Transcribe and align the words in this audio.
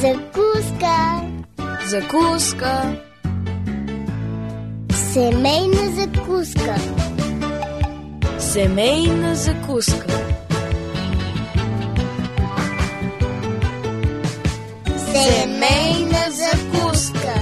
Закуска. 0.00 1.20
Закуска. 1.86 2.96
Семейна 5.12 5.90
закуска. 5.96 6.76
Семейна 8.38 9.34
закуска. 9.34 10.06
Семейна 15.12 16.24
закуска. 16.30 17.34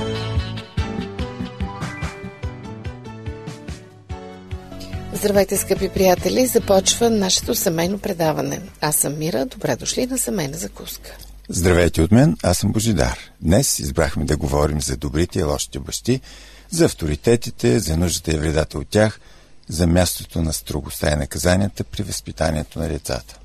Здравейте, 5.12 5.56
скъпи 5.56 5.88
приятели! 5.88 6.46
Започва 6.46 7.10
нашето 7.10 7.54
семейно 7.54 7.98
предаване. 7.98 8.60
Аз 8.80 8.96
съм 8.96 9.18
Мира. 9.18 9.46
Добре 9.46 9.76
дошли 9.76 10.06
на 10.06 10.18
семейна 10.18 10.56
закуска. 10.56 11.27
Здравейте 11.50 12.02
от 12.02 12.12
мен, 12.12 12.36
аз 12.42 12.58
съм 12.58 12.72
Божидар. 12.72 13.18
Днес 13.40 13.78
избрахме 13.78 14.24
да 14.24 14.36
говорим 14.36 14.80
за 14.80 14.96
добрите 14.96 15.38
и 15.38 15.42
лошите 15.42 15.78
бащи, 15.78 16.20
за 16.70 16.84
авторитетите, 16.84 17.78
за 17.78 17.96
нуждата 17.96 18.32
и 18.32 18.36
вредата 18.36 18.78
от 18.78 18.88
тях, 18.88 19.20
за 19.68 19.86
мястото 19.86 20.42
на 20.42 20.52
строгостта 20.52 21.12
и 21.12 21.16
наказанията 21.16 21.84
при 21.84 22.02
възпитанието 22.02 22.78
на 22.78 22.88
децата. 22.88 23.38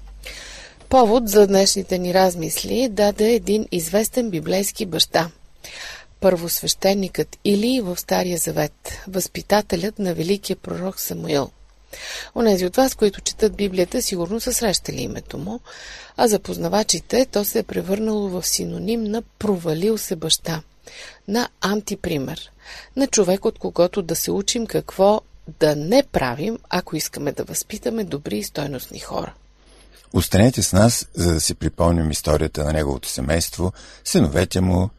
Повод 0.89 1.29
за 1.29 1.47
днешните 1.47 1.97
ни 1.97 2.13
размисли 2.13 2.89
даде 2.91 3.31
един 3.31 3.67
известен 3.71 4.29
библейски 4.29 4.85
баща. 4.85 5.29
Първосвещеникът 6.19 7.37
Или 7.45 7.81
в 7.81 7.97
Стария 7.99 8.37
завет, 8.37 9.01
възпитателят 9.07 9.99
на 9.99 10.13
великия 10.13 10.55
пророк 10.55 10.99
Самуил. 10.99 11.51
Онези 12.35 12.65
от 12.65 12.75
вас, 12.75 12.95
които 12.95 13.21
четат 13.21 13.55
Библията, 13.55 14.01
сигурно 14.01 14.39
са 14.39 14.53
срещали 14.53 15.01
името 15.01 15.37
му, 15.37 15.59
а 16.17 16.27
за 16.27 16.39
познавачите 16.39 17.25
то 17.31 17.45
се 17.45 17.59
е 17.59 17.63
превърнало 17.63 18.29
в 18.29 18.47
синоним 18.47 19.03
на 19.03 19.21
провалил 19.39 19.97
се 19.97 20.15
баща, 20.15 20.61
на 21.27 21.49
антипример, 21.61 22.51
на 22.95 23.07
човек, 23.07 23.45
от 23.45 23.59
когото 23.59 24.01
да 24.01 24.15
се 24.15 24.31
учим 24.31 24.67
какво 24.67 25.21
да 25.59 25.75
не 25.75 26.03
правим, 26.03 26.59
ако 26.69 26.95
искаме 26.95 27.31
да 27.31 27.43
възпитаме 27.43 28.03
добри 28.03 28.37
и 28.37 28.43
стойностни 28.43 28.99
хора. 28.99 29.33
Останете 30.13 30.61
с 30.61 30.73
нас, 30.73 31.07
за 31.13 31.33
да 31.33 31.41
си 31.41 31.55
припомним 31.55 32.11
историята 32.11 32.63
на 32.63 32.73
неговото 32.73 33.09
семейство, 33.09 33.73
синовете 34.05 34.61
му, 34.61 34.89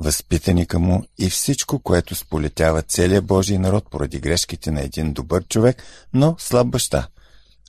възпитаника 0.00 0.78
му 0.78 1.04
и 1.18 1.30
всичко, 1.30 1.78
което 1.78 2.14
сполетява 2.14 2.82
целия 2.82 3.22
Божий 3.22 3.58
народ 3.58 3.90
поради 3.90 4.20
грешките 4.20 4.70
на 4.70 4.82
един 4.82 5.12
добър 5.12 5.44
човек, 5.48 5.82
но 6.14 6.34
слаб 6.38 6.68
баща. 6.68 7.06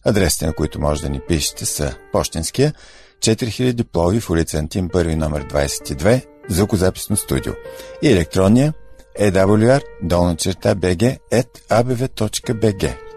Адресите, 0.06 0.46
на 0.46 0.54
които 0.54 0.82
може 0.82 1.02
да 1.02 1.10
ни 1.10 1.20
пишете 1.28 1.66
са 1.66 1.96
Пощенския, 2.12 2.73
4000 3.20 3.84
Плови 3.84 4.20
в 4.20 4.30
улица 4.30 4.58
Антим 4.58 4.90
1 4.90 5.16
номер 5.16 5.48
22, 5.48 6.26
звукозаписно 6.50 7.18
студио 7.18 7.54
и 8.02 8.12
електронния 8.12 8.73
awr 9.20 9.82
долна 10.04 10.36
черта 10.36 10.76
bg 10.76 11.18
at 11.32 11.50
abv.bg. 11.70 13.11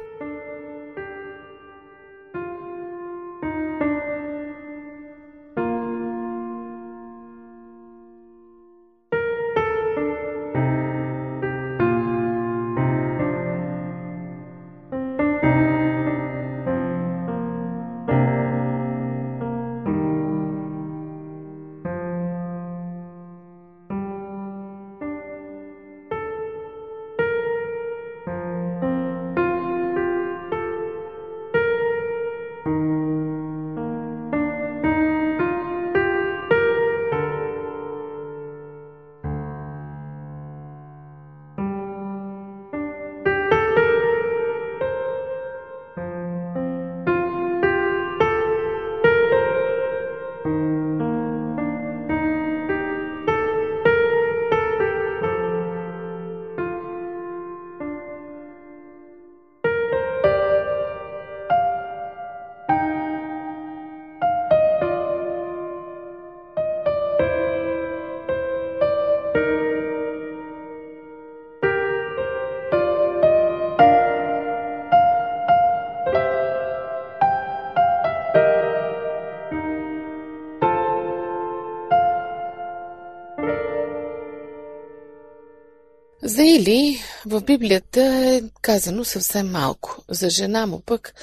Или 86.54 87.02
в 87.26 87.40
Библията 87.40 88.00
е 88.02 88.42
казано 88.62 89.04
съвсем 89.04 89.50
малко. 89.50 90.04
За 90.08 90.30
жена 90.30 90.66
му 90.66 90.82
пък 90.86 91.14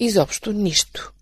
изобщо 0.00 0.52
нищо. 0.52 1.12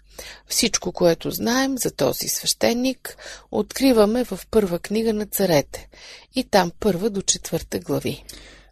Всичко, 0.49 0.93
което 0.93 1.31
знаем 1.31 1.79
за 1.79 1.91
този 1.91 2.29
свещеник, 2.29 3.17
откриваме 3.51 4.25
в 4.25 4.41
първа 4.51 4.79
книга 4.79 5.15
на 5.15 5.27
царете 5.27 5.89
и 6.35 6.45
там 6.45 6.73
първа 6.81 7.11
до 7.11 7.23
четвърта 7.23 7.79
глави. 7.79 8.25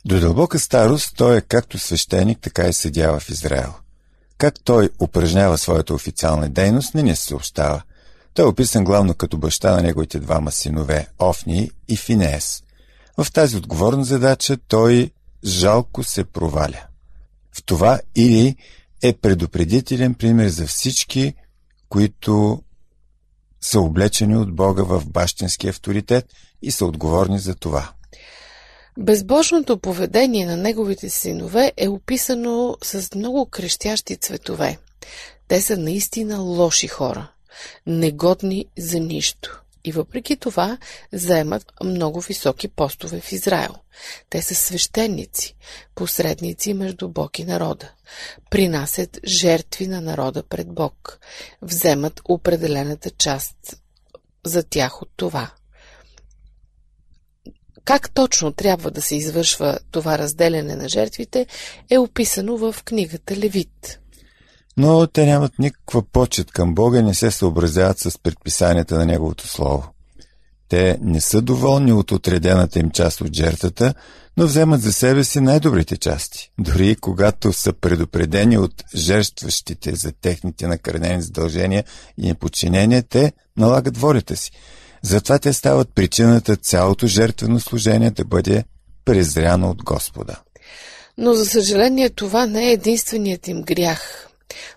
До 0.05 0.21
дълбока 0.21 0.59
старост 0.59 1.17
той 1.17 1.37
е 1.37 1.41
както 1.41 1.79
свещеник, 1.79 2.39
така 2.41 2.69
и 2.69 2.73
съдява 2.73 3.21
в 3.21 3.31
Израел. 3.31 3.73
Как 4.39 4.55
той 4.65 4.91
упражнява 5.01 5.59
своята 5.59 5.95
официална 5.95 6.49
дейност, 6.49 6.95
не 6.95 7.03
ни 7.03 7.17
се 7.17 7.23
съобщава. 7.23 7.83
Той 8.35 8.45
е 8.45 8.49
описан 8.49 8.85
главно 8.85 9.15
като 9.15 9.39
баща 9.39 9.71
на 9.71 9.83
неговите 9.83 10.19
двама 10.19 10.53
синове, 10.53 11.09
Офни 11.19 11.71
и 11.89 11.97
Финеес. 11.97 12.63
В 13.17 13.33
тази 13.33 13.57
отговорна 13.57 14.05
задача 14.05 14.57
той 14.69 15.11
жалко 15.45 16.05
се 16.05 16.25
проваля. 16.25 16.87
В 17.53 17.63
това 17.65 18.01
или 18.17 18.57
е 19.03 19.13
предупредителен 19.13 20.15
пример 20.15 20.49
за 20.49 20.67
всички, 20.67 21.35
които 21.89 22.63
са 23.61 23.81
облечени 23.81 24.37
от 24.37 24.55
Бога 24.57 24.83
в 24.83 25.03
бащински 25.07 25.69
авторитет 25.69 26.27
и 26.63 26.71
са 26.71 26.87
отговорни 26.87 27.39
за 27.39 27.55
това. 27.55 27.93
Безбожното 28.99 29.79
поведение 29.79 30.47
на 30.47 30.57
неговите 30.57 31.11
синове 31.11 31.73
е 31.77 31.89
описано 31.89 32.77
с 32.83 33.15
много 33.15 33.47
крещящи 33.47 34.17
цветове. 34.17 34.79
Те 35.49 35.61
са 35.61 35.77
наистина 35.77 36.39
лоши 36.39 36.89
хора, 36.89 37.31
негодни 37.87 38.67
за 38.79 39.01
нищо. 39.01 39.63
И 39.87 39.93
въпреки 39.93 40.37
това 40.37 40.79
заемат 41.13 41.73
много 41.85 42.21
високи 42.21 42.69
постове 42.69 43.21
в 43.21 43.33
Израел. 43.33 43.75
Те 44.31 44.43
са 44.43 44.55
свещеници, 44.55 45.57
посредници 45.95 46.75
между 46.75 47.09
Бог 47.09 47.39
и 47.39 47.45
народа. 47.45 47.93
Принасят 48.51 49.19
жертви 49.25 49.87
на 49.87 50.01
народа 50.01 50.43
пред 50.43 50.69
Бог. 50.69 51.19
Вземат 51.63 52.21
определената 52.25 53.11
част 53.11 53.57
за 54.45 54.63
тях 54.63 55.03
от 55.03 55.11
това. 55.17 55.51
Как 57.85 58.11
точно 58.11 58.53
трябва 58.53 58.91
да 58.91 59.03
се 59.03 59.17
извършва 59.17 59.79
това 59.91 60.19
разделяне 60.19 60.77
на 60.77 60.89
жертвите 60.89 61.47
е 61.91 61.99
описано 61.99 62.57
в 62.57 62.77
книгата 62.85 63.37
Левит. 63.37 64.01
Но 64.77 65.07
те 65.07 65.27
нямат 65.27 65.59
никаква 65.59 66.03
почет 66.03 66.51
към 66.51 66.75
Бога 66.75 66.99
и 66.99 67.03
не 67.03 67.15
се 67.15 67.31
съобразяват 67.31 67.99
с 67.99 68.19
предписанията 68.19 68.99
на 68.99 69.07
Неговото 69.07 69.49
Слово. 69.49 69.89
Те 70.69 70.99
не 71.03 71.21
са 71.21 71.43
доволни 71.43 71.93
от 71.93 72.13
отредената 72.13 72.79
им 72.79 72.91
част 72.91 73.21
от 73.21 73.35
жертвата, 73.35 73.95
но 74.37 74.47
вземат 74.47 74.83
за 74.83 74.93
себе 74.93 75.25
си 75.25 75.41
най-добрите 75.41 75.97
части. 75.97 76.51
Дори 76.59 76.97
когато 76.97 77.53
са 77.53 77.73
предупредени 77.73 78.59
от 78.59 78.85
жертващите 78.95 79.95
за 79.95 80.13
техните 80.13 80.67
накърнени 80.67 81.23
задължения 81.23 81.85
и 82.19 82.27
неподчинения, 82.27 83.03
те 83.03 83.33
налагат 83.57 83.97
волята 83.97 84.37
си. 84.37 84.51
Затова 85.03 85.39
те 85.39 85.53
стават 85.53 85.89
причината 85.95 86.57
цялото 86.57 87.07
жертвено 87.07 87.61
служение 87.61 88.11
да 88.11 88.25
бъде 88.25 88.65
презряно 89.05 89.71
от 89.71 89.83
Господа. 89.83 90.37
Но 91.19 91.35
за 91.35 91.47
съжаление 91.47 92.11
това 92.11 92.47
не 92.47 92.69
е 92.69 92.73
единственият 92.73 93.49
им 93.49 93.63
грях. 93.63 94.29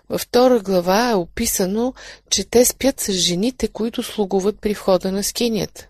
Във 0.08 0.20
втора 0.20 0.60
глава 0.60 1.10
е 1.10 1.14
описано, 1.14 1.94
че 2.30 2.44
те 2.44 2.64
спят 2.64 3.00
с 3.00 3.12
жените, 3.12 3.68
които 3.68 4.02
слугуват 4.02 4.60
при 4.60 4.74
входа 4.74 5.12
на 5.12 5.22
скинията. 5.22 5.86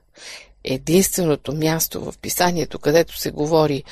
единственото 0.64 1.52
място 1.52 2.00
в 2.00 2.14
писанието, 2.18 2.78
където 2.78 3.18
се 3.18 3.30
говори 3.30 3.84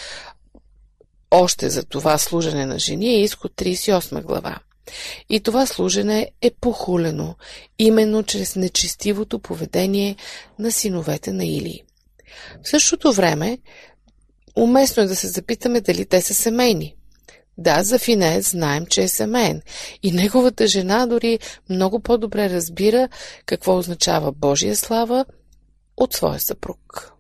още 1.31 1.71
за 1.71 1.85
това 1.85 2.19
служене 2.19 2.67
на 2.67 2.79
жени 2.79 3.09
е 3.09 3.23
изход 3.23 3.53
38 3.53 4.23
глава. 4.23 4.59
И 5.29 5.41
това 5.41 5.67
служене 5.67 6.31
е 6.43 6.51
похулено 6.51 7.35
именно 7.79 8.23
чрез 8.23 8.57
нечестивото 8.57 9.39
поведение 9.39 10.17
на 10.59 10.73
синовете 10.73 11.33
на 11.33 11.45
Илии. 11.45 11.83
В 12.65 12.69
същото 12.69 13.13
време, 13.13 13.59
уместно 14.57 15.03
е 15.03 15.07
да 15.07 15.17
се 15.17 15.29
запитаме 15.29 15.81
дали 15.81 16.07
те 16.07 16.21
са 16.21 16.35
семейни. 16.35 16.95
Да, 17.59 17.83
за 17.83 17.99
Финес 17.99 18.51
знаем, 18.51 18.87
че 18.87 19.03
е 19.03 19.09
семейен. 19.09 19.63
И 20.03 20.13
неговата 20.13 20.67
жена 20.67 21.07
дори 21.07 21.39
много 21.71 22.01
по-добре 22.01 22.51
разбира 22.51 23.09
какво 23.47 23.79
означава 23.79 24.33
Божия 24.33 24.77
слава 24.77 25.25
от 25.97 26.15
своя 26.15 26.41
съпруг. 26.41 27.13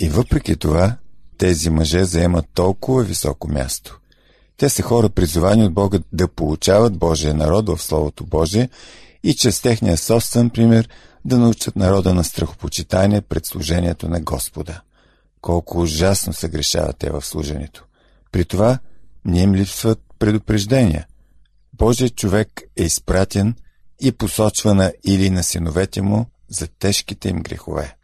И 0.00 0.08
въпреки 0.08 0.56
това, 0.56 0.96
тези 1.38 1.70
мъже 1.70 2.04
заемат 2.04 2.44
толкова 2.54 3.02
високо 3.02 3.48
място. 3.48 4.00
Те 4.56 4.68
са 4.68 4.82
хора 4.82 5.08
призовани 5.08 5.64
от 5.64 5.74
Бога 5.74 5.98
да 6.12 6.28
получават 6.28 6.98
Божия 6.98 7.34
народ 7.34 7.68
в 7.68 7.82
Словото 7.82 8.24
Божие 8.24 8.68
и 9.22 9.34
чрез 9.34 9.60
техния 9.60 9.96
собствен 9.96 10.50
пример 10.50 10.88
да 11.24 11.38
научат 11.38 11.76
народа 11.76 12.14
на 12.14 12.24
страхопочитание 12.24 13.20
пред 13.20 13.46
служението 13.46 14.08
на 14.08 14.20
Господа. 14.20 14.80
Колко 15.40 15.80
ужасно 15.80 16.32
се 16.32 16.48
грешават 16.48 16.96
те 16.98 17.10
в 17.10 17.24
служението. 17.24 17.84
При 18.32 18.44
това 18.44 18.78
не 19.24 19.42
им 19.42 19.54
липсват 19.54 20.00
предупреждения. 20.18 21.06
Божият 21.72 22.16
човек 22.16 22.62
е 22.76 22.82
изпратен 22.82 23.54
и 24.00 24.12
посочвана 24.12 24.92
или 25.04 25.30
на 25.30 25.42
синовете 25.42 26.02
му 26.02 26.26
за 26.48 26.66
тежките 26.66 27.28
им 27.28 27.42
грехове. 27.42 27.96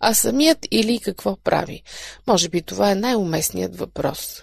А 0.00 0.14
самият 0.14 0.58
или 0.70 0.98
какво 0.98 1.36
прави? 1.36 1.82
Може 2.26 2.48
би 2.48 2.62
това 2.62 2.90
е 2.90 2.94
най-уместният 2.94 3.76
въпрос. 3.76 4.42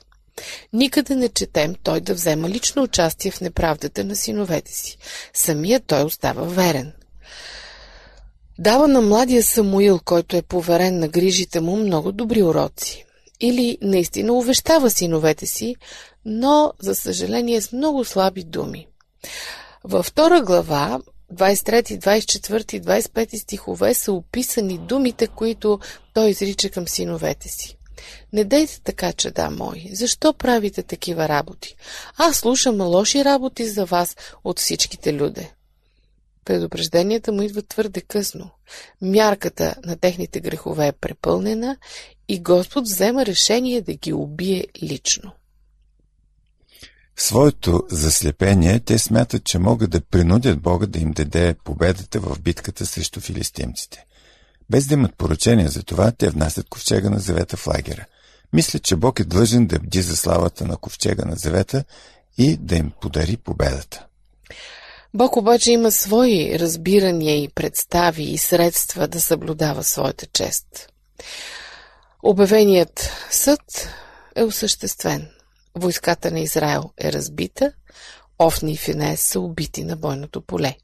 Никъде 0.74 1.16
не 1.16 1.30
четем 1.30 1.76
той 1.84 2.02
да 2.02 2.14
взема 2.14 2.50
лично 2.50 2.84
участие 2.84 3.32
в 3.32 3.42
неправдата 3.42 4.04
на 4.04 4.16
синовете 4.16 4.72
си. 4.72 4.98
Самият 5.34 5.84
той 5.88 6.04
остава 6.04 6.44
верен. 6.44 6.94
Дава 8.60 8.88
на 8.88 9.02
младия 9.02 9.44
Самуил, 9.44 10.00
който 10.06 10.36
е 10.36 10.42
поверен 10.42 11.00
на 11.00 11.08
грижите 11.08 11.60
му, 11.60 11.76
много 11.76 12.12
добри 12.12 12.44
уроци. 12.44 13.07
Или 13.40 13.78
наистина 13.82 14.34
увещава 14.34 14.90
синовете 14.90 15.46
си, 15.46 15.76
но, 16.26 16.74
за 16.80 16.96
съжаление, 16.96 17.62
с 17.62 17.72
много 17.72 18.06
слаби 18.06 18.44
думи. 18.44 18.88
Във 19.84 20.06
втора 20.06 20.42
глава 20.42 21.00
23, 21.34 22.00
24 22.00 22.74
и 22.74 22.82
25 22.82 23.42
стихове 23.42 23.94
са 23.94 24.14
описани 24.14 24.78
думите, 24.78 25.28
които 25.28 25.80
той 26.14 26.30
изрича 26.30 26.70
към 26.70 26.88
синовете 26.88 27.50
си. 27.50 27.78
Не 28.34 28.44
дейте 28.44 28.82
така, 28.84 29.14
че 29.14 29.32
да, 29.32 29.50
мои. 29.50 29.90
Защо 29.94 30.34
правите 30.34 30.84
такива 30.84 31.30
работи? 31.30 31.76
Аз 32.18 32.36
слушам 32.38 32.82
лоши 32.82 33.26
работи 33.26 33.70
за 33.70 33.86
вас 33.86 34.16
от 34.44 34.60
всичките 34.60 35.14
люде. 35.14 35.54
Предупрежденията 36.46 37.32
му 37.32 37.42
идват 37.42 37.68
твърде 37.68 38.02
късно. 38.02 38.50
Мярката 39.02 39.76
на 39.86 39.98
техните 39.98 40.40
грехове 40.40 40.88
е 40.88 40.92
препълнена 40.92 41.78
и 42.28 42.40
Господ 42.40 42.84
взема 42.84 43.26
решение 43.26 43.82
да 43.82 43.94
ги 43.94 44.14
убие 44.14 44.68
лично. 44.84 45.32
В 47.16 47.22
своето 47.22 47.84
заслепение 47.90 48.80
те 48.80 48.98
смятат, 48.98 49.44
че 49.44 49.60
могат 49.60 49.90
да 49.90 50.02
принудят 50.02 50.62
Бога 50.62 50.86
да 50.86 51.00
им 51.00 51.12
даде 51.12 51.56
победата 51.64 52.20
в 52.20 52.40
битката 52.40 52.86
срещу 52.86 53.20
филистимците. 53.20 54.06
Без 54.70 54.88
да 54.88 54.94
имат 54.94 55.16
поръчение 55.16 55.68
за 55.68 55.84
това, 55.84 56.12
те 56.12 56.30
внасят 56.30 56.70
ковчега 56.70 57.10
на 57.10 57.20
завета 57.20 57.58
в 57.58 57.68
лагера. 57.68 58.06
Мислят, 58.54 58.84
че 58.84 58.96
Бог 58.96 59.20
е 59.20 59.24
длъжен 59.24 59.68
да 59.68 59.80
бди 59.80 60.02
за 60.02 60.16
славата 60.16 60.66
на 60.66 60.78
ковчега 60.78 61.26
на 61.26 61.36
завета 61.36 61.84
и 62.38 62.58
да 62.58 62.76
им 62.76 62.92
подари 63.02 63.38
победата. 63.38 64.06
Бог 65.14 65.38
обаче 65.38 65.72
има 65.72 65.92
свои 65.92 66.60
разбирания 66.60 67.44
и 67.44 67.50
представи 67.56 68.24
и 68.24 68.38
средства 68.38 69.08
да 69.08 69.22
съблюдава 69.22 69.84
своята 69.84 70.26
чест. 70.26 70.90
Обявеният 72.30 73.10
съд 73.32 73.90
е 74.36 74.44
осъществен. 74.44 75.30
Войската 75.76 76.32
на 76.32 76.40
Израел 76.40 76.92
е 76.98 77.14
разбита, 77.14 77.72
Офни 78.40 78.72
и 78.72 78.78
Финес 78.78 79.22
са 79.22 79.40
убити 79.40 79.84
на 79.84 79.96
бойното 79.96 80.42
поле, 80.42 80.76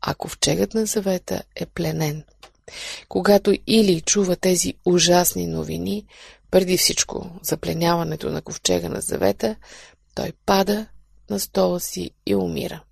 а 0.00 0.14
ковчегът 0.14 0.74
на 0.74 0.86
завета 0.86 1.42
е 1.56 1.66
пленен. 1.66 2.24
Когато 3.08 3.54
Или 3.66 4.00
чува 4.00 4.36
тези 4.36 4.74
ужасни 4.84 5.46
новини, 5.46 6.06
преди 6.50 6.78
всичко 6.78 7.30
запленяването 7.42 8.30
на 8.30 8.42
ковчега 8.42 8.88
на 8.88 9.00
завета, 9.00 9.56
той 10.14 10.32
пада 10.46 10.86
на 11.30 11.40
стола 11.40 11.80
си 11.80 12.10
и 12.26 12.34
умира. 12.34 12.82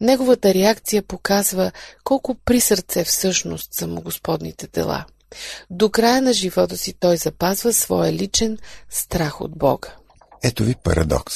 Неговата 0.00 0.54
реакция 0.54 1.02
показва 1.02 1.72
колко 2.04 2.34
при 2.34 2.60
сърце 2.60 3.04
всъщност 3.04 3.74
са 3.74 3.86
му 3.86 4.00
Господните 4.00 4.66
дела. 4.66 5.04
До 5.70 5.90
края 5.90 6.22
на 6.22 6.32
живота 6.32 6.76
си 6.76 6.94
той 7.00 7.16
запазва 7.16 7.72
своя 7.72 8.12
личен 8.12 8.58
страх 8.90 9.40
от 9.40 9.58
Бога. 9.58 9.88
Ето 10.42 10.64
ви 10.64 10.74
парадокс. 10.84 11.34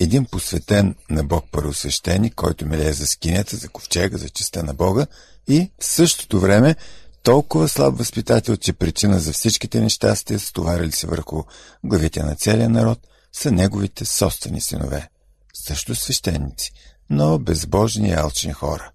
Един 0.00 0.24
посветен 0.24 0.94
на 1.10 1.24
Бог 1.24 1.44
първосвещеник, 1.52 2.34
който 2.34 2.66
милее 2.66 2.92
за 2.92 3.06
скинята, 3.06 3.56
за 3.56 3.68
ковчега, 3.68 4.18
за 4.18 4.28
честа 4.28 4.62
на 4.62 4.74
Бога 4.74 5.06
и 5.48 5.70
в 5.80 5.84
същото 5.84 6.40
време 6.40 6.76
толкова 7.22 7.68
слаб 7.68 7.98
възпитател, 7.98 8.56
че 8.56 8.72
причина 8.72 9.18
за 9.18 9.32
всичките 9.32 9.80
нещастия, 9.80 10.38
стоварили 10.38 10.92
се 10.92 11.06
върху 11.06 11.42
главите 11.84 12.22
на 12.22 12.34
целия 12.34 12.68
народ, 12.68 12.98
са 13.32 13.50
неговите 13.50 14.04
собствени 14.04 14.60
синове. 14.60 15.08
Също 15.54 15.94
свещеници, 15.94 16.72
но 17.10 17.38
безбожни 17.38 18.08
и 18.08 18.14
алчни 18.14 18.52
хора. 18.52 18.90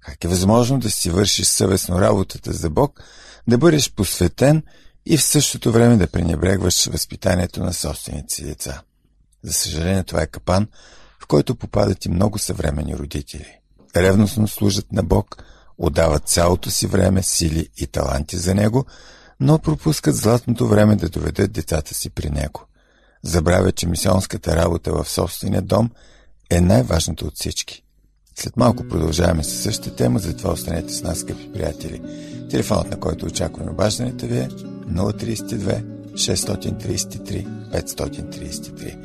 Как 0.00 0.24
е 0.24 0.28
възможно 0.28 0.78
да 0.78 0.90
си 0.90 1.10
вършиш 1.10 1.46
съвестно 1.46 2.00
работата 2.00 2.52
за 2.52 2.70
Бог, 2.70 3.00
да 3.48 3.58
бъдеш 3.58 3.92
посветен 3.92 4.62
и 5.06 5.16
в 5.16 5.22
същото 5.22 5.72
време 5.72 5.96
да 5.96 6.06
пренебрегваш 6.06 6.86
възпитанието 6.86 7.62
на 7.62 7.72
собствените 7.72 8.34
си 8.34 8.44
деца? 8.44 8.82
За 9.42 9.52
съжаление, 9.52 10.04
това 10.04 10.22
е 10.22 10.26
капан, 10.26 10.68
в 11.22 11.26
който 11.26 11.56
попадат 11.56 12.04
и 12.04 12.10
много 12.10 12.38
съвремени 12.38 12.96
родители. 12.96 13.58
Ревностно 13.96 14.48
служат 14.48 14.92
на 14.92 15.02
Бог, 15.02 15.44
отдават 15.78 16.28
цялото 16.28 16.70
си 16.70 16.86
време, 16.86 17.22
сили 17.22 17.68
и 17.76 17.86
таланти 17.86 18.36
за 18.36 18.54
Него, 18.54 18.86
но 19.40 19.58
пропускат 19.58 20.16
златното 20.16 20.68
време 20.68 20.96
да 20.96 21.08
доведат 21.08 21.52
децата 21.52 21.94
си 21.94 22.10
при 22.10 22.30
Него. 22.30 22.66
Забравя, 23.22 23.72
че 23.72 23.88
мисионската 23.88 24.56
работа 24.56 24.92
в 24.92 25.08
собствения 25.08 25.62
дом– 25.62 25.90
е 26.50 26.60
най-важното 26.60 27.26
от 27.26 27.34
всички. 27.34 27.84
След 28.42 28.56
малко 28.56 28.88
продължаваме 28.88 29.44
със 29.44 29.62
същата 29.62 29.96
тема, 29.96 30.18
затова 30.18 30.52
останете 30.52 30.92
с 30.92 31.02
нас, 31.02 31.18
скъпи 31.18 31.52
приятели. 31.52 32.02
Телефонът, 32.50 32.90
на 32.90 33.00
който 33.00 33.26
очакваме 33.26 33.70
обаждането 33.70 34.26
ви 34.26 34.38
е 34.38 34.48
032 34.48 35.84
633 36.12 37.46
533. 37.72 38.96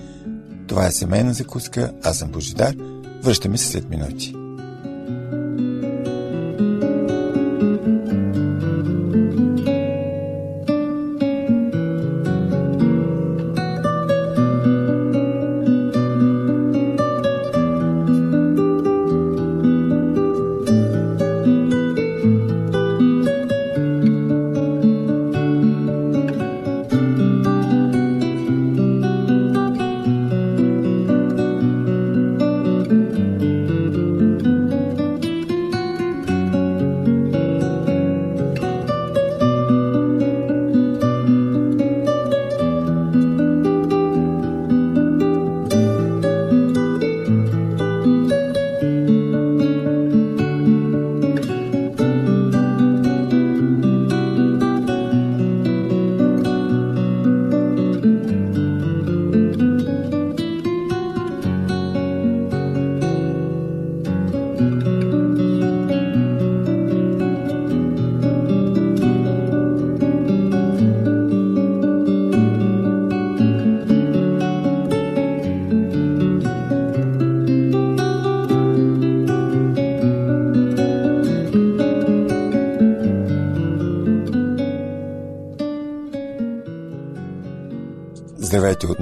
Това 0.67 0.87
е 0.87 0.91
семейна 0.91 1.33
закуска, 1.33 1.91
аз 2.03 2.17
съм 2.17 2.31
Божидар. 2.31 2.75
Връщаме 3.23 3.57
се 3.57 3.67
след 3.67 3.89
минути. 3.89 4.35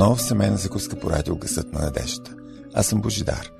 Отново 0.03 0.15
в 0.15 0.27
семейна 0.27 0.57
закуска 0.57 0.99
по 0.99 1.09
радио 1.09 1.35
Гъсът 1.35 1.73
на 1.73 1.79
надеждата. 1.79 2.35
Аз 2.73 2.87
съм 2.87 3.01
Божидар. 3.01 3.51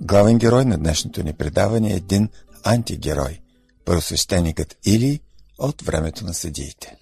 Главен 0.00 0.38
герой 0.38 0.64
на 0.64 0.78
днешното 0.78 1.22
ни 1.22 1.32
предаване 1.32 1.92
е 1.92 1.96
един 1.96 2.28
антигерой– 2.64 3.40
първосвещеникът 3.84 4.76
Или 4.86 5.20
от 5.58 5.82
времето 5.82 6.24
на 6.24 6.34
съдиите. 6.34 6.96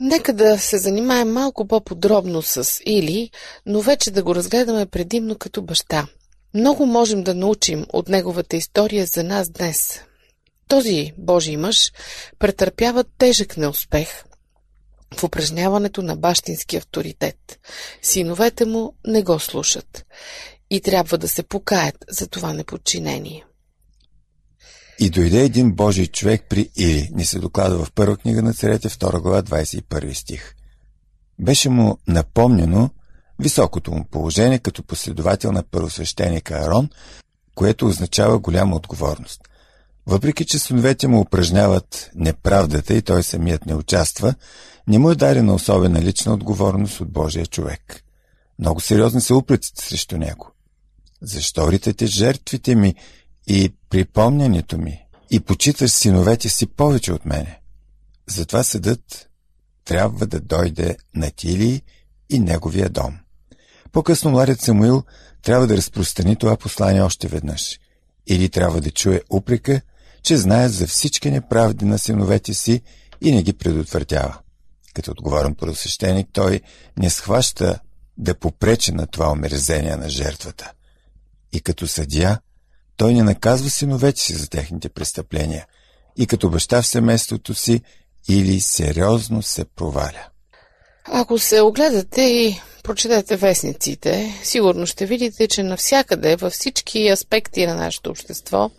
Нека 0.00 0.32
да 0.32 0.58
се 0.58 0.78
занимаем 0.78 1.32
малко 1.32 1.66
по-подробно 1.66 2.42
с 2.42 2.80
Или, 2.86 3.30
но 3.66 3.80
вече 3.80 4.10
да 4.10 4.22
го 4.22 4.34
разгледаме 4.34 4.86
предимно 4.86 5.38
като 5.38 5.62
баща. 5.62 6.06
Много 6.54 6.86
можем 6.86 7.22
да 7.22 7.34
научим 7.34 7.86
от 7.92 8.08
неговата 8.08 8.56
история 8.56 9.06
за 9.06 9.24
нас 9.24 9.48
днес. 9.50 10.00
Този 10.68 11.12
Божий 11.18 11.56
мъж 11.56 11.92
претърпява 12.38 13.04
тежък 13.18 13.56
неуспех 13.56 14.25
в 15.16 15.24
упражняването 15.24 16.02
на 16.02 16.16
бащински 16.16 16.76
авторитет. 16.76 17.36
Синовете 18.02 18.64
му 18.64 18.94
не 19.06 19.22
го 19.22 19.38
слушат 19.38 20.06
и 20.70 20.80
трябва 20.80 21.18
да 21.18 21.28
се 21.28 21.42
покаят 21.42 22.04
за 22.08 22.26
това 22.26 22.52
неподчинение. 22.52 23.44
И 24.98 25.10
дойде 25.10 25.44
един 25.44 25.72
Божий 25.72 26.06
човек 26.06 26.44
при 26.48 26.70
Или, 26.76 27.08
ни 27.12 27.24
се 27.24 27.38
докладва 27.38 27.84
в 27.84 27.92
първа 27.92 28.16
книга 28.16 28.42
на 28.42 28.54
царете, 28.54 28.88
2 28.88 29.20
глава, 29.20 29.42
21 29.42 30.12
стих. 30.12 30.54
Беше 31.38 31.68
му 31.68 31.98
напомнено 32.08 32.90
високото 33.38 33.90
му 33.90 34.04
положение 34.10 34.58
като 34.58 34.82
последовател 34.82 35.52
на 35.52 35.62
първосвещеника 35.62 36.54
Арон, 36.54 36.88
което 37.54 37.86
означава 37.86 38.38
голяма 38.38 38.76
отговорност. 38.76 39.40
Въпреки, 40.06 40.44
че 40.44 40.58
синовете 40.58 41.08
му 41.08 41.20
упражняват 41.20 42.10
неправдата 42.14 42.94
и 42.94 43.02
той 43.02 43.22
самият 43.22 43.66
не 43.66 43.74
участва, 43.74 44.34
не 44.88 44.98
му 44.98 45.10
е 45.10 45.14
дадена 45.14 45.54
особена 45.54 46.02
лична 46.02 46.34
отговорност 46.34 47.00
от 47.00 47.12
Божия 47.12 47.46
човек. 47.46 48.02
Много 48.58 48.80
сериозни 48.80 49.20
са 49.20 49.36
упреците 49.36 49.82
срещу 49.84 50.16
него. 50.16 50.52
Защо 51.22 51.72
ритате 51.72 52.06
жертвите 52.06 52.74
ми 52.74 52.94
и 53.46 53.72
припомнянето 53.90 54.78
ми 54.78 55.06
и 55.30 55.40
почиташ 55.40 55.90
синовете 55.90 56.48
си 56.48 56.66
повече 56.66 57.12
от 57.12 57.24
мене? 57.24 57.60
Затова 58.26 58.62
съдът 58.62 59.28
трябва 59.84 60.26
да 60.26 60.40
дойде 60.40 60.96
на 61.14 61.30
Тили 61.30 61.82
и 62.30 62.38
неговия 62.38 62.88
дом. 62.88 63.18
По-късно 63.92 64.30
младият 64.30 64.60
Самуил 64.60 65.02
трябва 65.42 65.66
да 65.66 65.76
разпространи 65.76 66.36
това 66.36 66.56
послание 66.56 67.02
още 67.02 67.28
веднъж. 67.28 67.80
Или 68.26 68.48
трябва 68.48 68.80
да 68.80 68.90
чуе 68.90 69.20
упрека, 69.30 69.80
че 70.22 70.36
знае 70.36 70.68
за 70.68 70.86
всички 70.86 71.30
неправди 71.30 71.84
на 71.84 71.98
синовете 71.98 72.54
си 72.54 72.82
и 73.20 73.32
не 73.32 73.42
ги 73.42 73.52
предотвратява. 73.52 74.38
Като 74.96 75.10
отговорен 75.10 75.54
просвещеник, 75.54 76.28
той 76.32 76.60
не 76.98 77.10
схваща 77.10 77.78
да 78.18 78.34
попрече 78.34 78.92
на 78.92 79.06
това 79.06 79.30
омерзение 79.30 79.96
на 79.96 80.08
жертвата. 80.08 80.72
И 81.52 81.60
като 81.60 81.86
съдия, 81.86 82.40
той 82.96 83.14
не 83.14 83.22
наказва 83.22 83.70
синовете 83.70 84.20
си 84.20 84.34
за 84.34 84.48
техните 84.48 84.88
престъпления 84.88 85.66
и 86.16 86.26
като 86.26 86.50
баща 86.50 86.82
в 86.82 86.86
семейството 86.86 87.54
си 87.54 87.80
или 88.28 88.60
сериозно 88.60 89.42
се 89.42 89.64
проваля. 89.64 90.28
Ако 91.04 91.38
се 91.38 91.60
огледате 91.60 92.22
и 92.22 92.60
прочетете 92.82 93.36
вестниците, 93.36 94.40
сигурно 94.42 94.86
ще 94.86 95.06
видите, 95.06 95.48
че 95.48 95.62
навсякъде, 95.62 96.36
във 96.36 96.52
всички 96.52 97.08
аспекти 97.08 97.66
на 97.66 97.74
нашето 97.74 98.10
общество, 98.10 98.70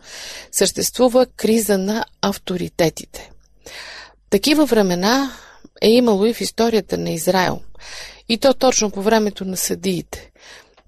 съществува 0.52 1.26
криза 1.26 1.78
на 1.78 2.06
авторитетите. 2.22 3.32
Такива 4.30 4.66
времена 4.66 5.32
е 5.82 5.90
имало 5.90 6.26
и 6.26 6.34
в 6.34 6.42
историята 6.42 6.98
на 6.98 7.10
Израел. 7.10 7.60
И 8.30 8.38
то 8.38 8.54
точно 8.54 8.92
по 8.92 9.02
времето 9.02 9.46
на 9.46 9.58
съдиите. 9.58 10.32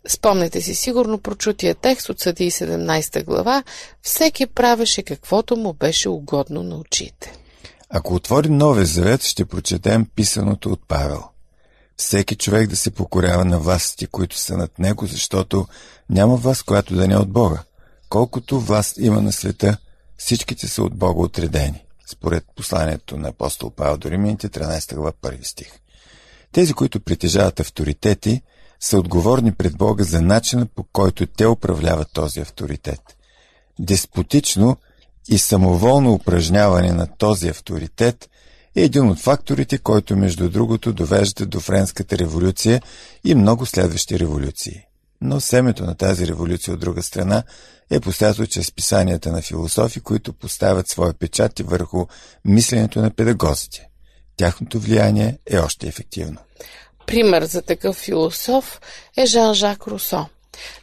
Спомнете 0.08 0.62
си 0.62 0.76
сигурно 0.76 1.18
прочутия 1.18 1.76
текст 1.76 2.10
от 2.10 2.20
Съдии 2.20 2.52
17 2.52 3.24
глава, 3.24 3.64
всеки 4.02 4.48
правеше 4.48 5.04
каквото 5.04 5.56
му 5.56 5.74
беше 5.74 6.10
угодно 6.10 6.64
на 6.64 6.76
очите. 6.76 7.34
Ако 7.90 8.16
отворим 8.16 8.58
Новия 8.58 8.86
завет, 8.86 9.24
ще 9.24 9.46
прочетем 9.46 10.08
писаното 10.16 10.70
от 10.70 10.82
Павел. 10.88 11.24
Всеки 11.98 12.36
човек 12.36 12.70
да 12.70 12.76
се 12.76 12.92
покорява 12.92 13.46
на 13.46 13.60
властите, 13.60 14.08
които 14.08 14.38
са 14.38 14.58
над 14.58 14.80
него, 14.80 15.06
защото 15.06 15.68
няма 16.10 16.36
власт, 16.36 16.64
която 16.64 16.96
да 16.96 17.08
не 17.08 17.14
е 17.14 17.18
от 17.18 17.30
Бога. 17.30 17.64
Колкото 18.10 18.60
власт 18.60 18.98
има 18.98 19.22
на 19.22 19.32
света, 19.32 19.78
всичките 20.18 20.68
са 20.68 20.84
от 20.84 20.96
Бога 20.96 21.22
отредени 21.22 21.84
според 22.12 22.46
посланието 22.56 23.18
на 23.18 23.28
апостол 23.28 23.70
Павел 23.70 23.98
до 23.98 24.12
Римляните, 24.12 24.50
13 24.50 24.96
глава, 24.96 25.12
1 25.12 25.44
стих. 25.44 25.80
Тези, 26.52 26.74
които 26.74 27.00
притежават 27.00 27.60
авторитети, 27.60 28.42
са 28.80 29.00
отговорни 29.00 29.52
пред 29.52 29.78
Бога 29.78 30.04
за 30.04 30.22
начина 30.22 30.66
по 30.66 30.84
който 30.84 31.28
те 31.28 31.48
управляват 31.48 32.08
този 32.14 32.40
авторитет. 32.40 33.02
Деспотично 33.80 34.78
и 35.30 35.38
самоволно 35.38 36.14
упражняване 36.14 36.92
на 36.92 37.08
този 37.18 37.50
авторитет 37.50 38.30
е 38.76 38.82
един 38.82 39.10
от 39.10 39.20
факторите, 39.20 39.78
който 39.78 40.18
между 40.18 40.50
другото 40.50 40.94
довежда 40.94 41.46
до 41.46 41.60
Френската 41.60 42.18
революция 42.18 42.82
и 43.24 43.36
много 43.36 43.66
следващи 43.66 44.20
революции. 44.20 44.89
Но 45.22 45.40
семето 45.40 45.84
на 45.84 45.96
тази 45.96 46.28
революция 46.28 46.74
от 46.74 46.80
друга 46.80 47.04
страна 47.04 47.44
е 47.92 48.00
постято 48.00 48.48
чрез 48.48 48.72
писанията 48.72 49.32
на 49.32 49.42
философи, 49.42 50.00
които 50.00 50.34
поставят 50.34 50.90
своя 50.90 51.14
печати 51.14 51.64
върху 51.64 52.06
мисленето 52.46 53.02
на 53.02 53.12
педагозите. 53.12 53.88
Тяхното 54.38 54.80
влияние 54.80 55.38
е 55.46 55.60
още 55.60 55.88
ефективно. 55.88 56.38
Пример 57.08 57.44
за 57.44 57.62
такъв 57.62 57.96
философ 57.96 58.82
е 59.18 59.26
Жан-Жак 59.26 59.88
Русо. 59.88 60.26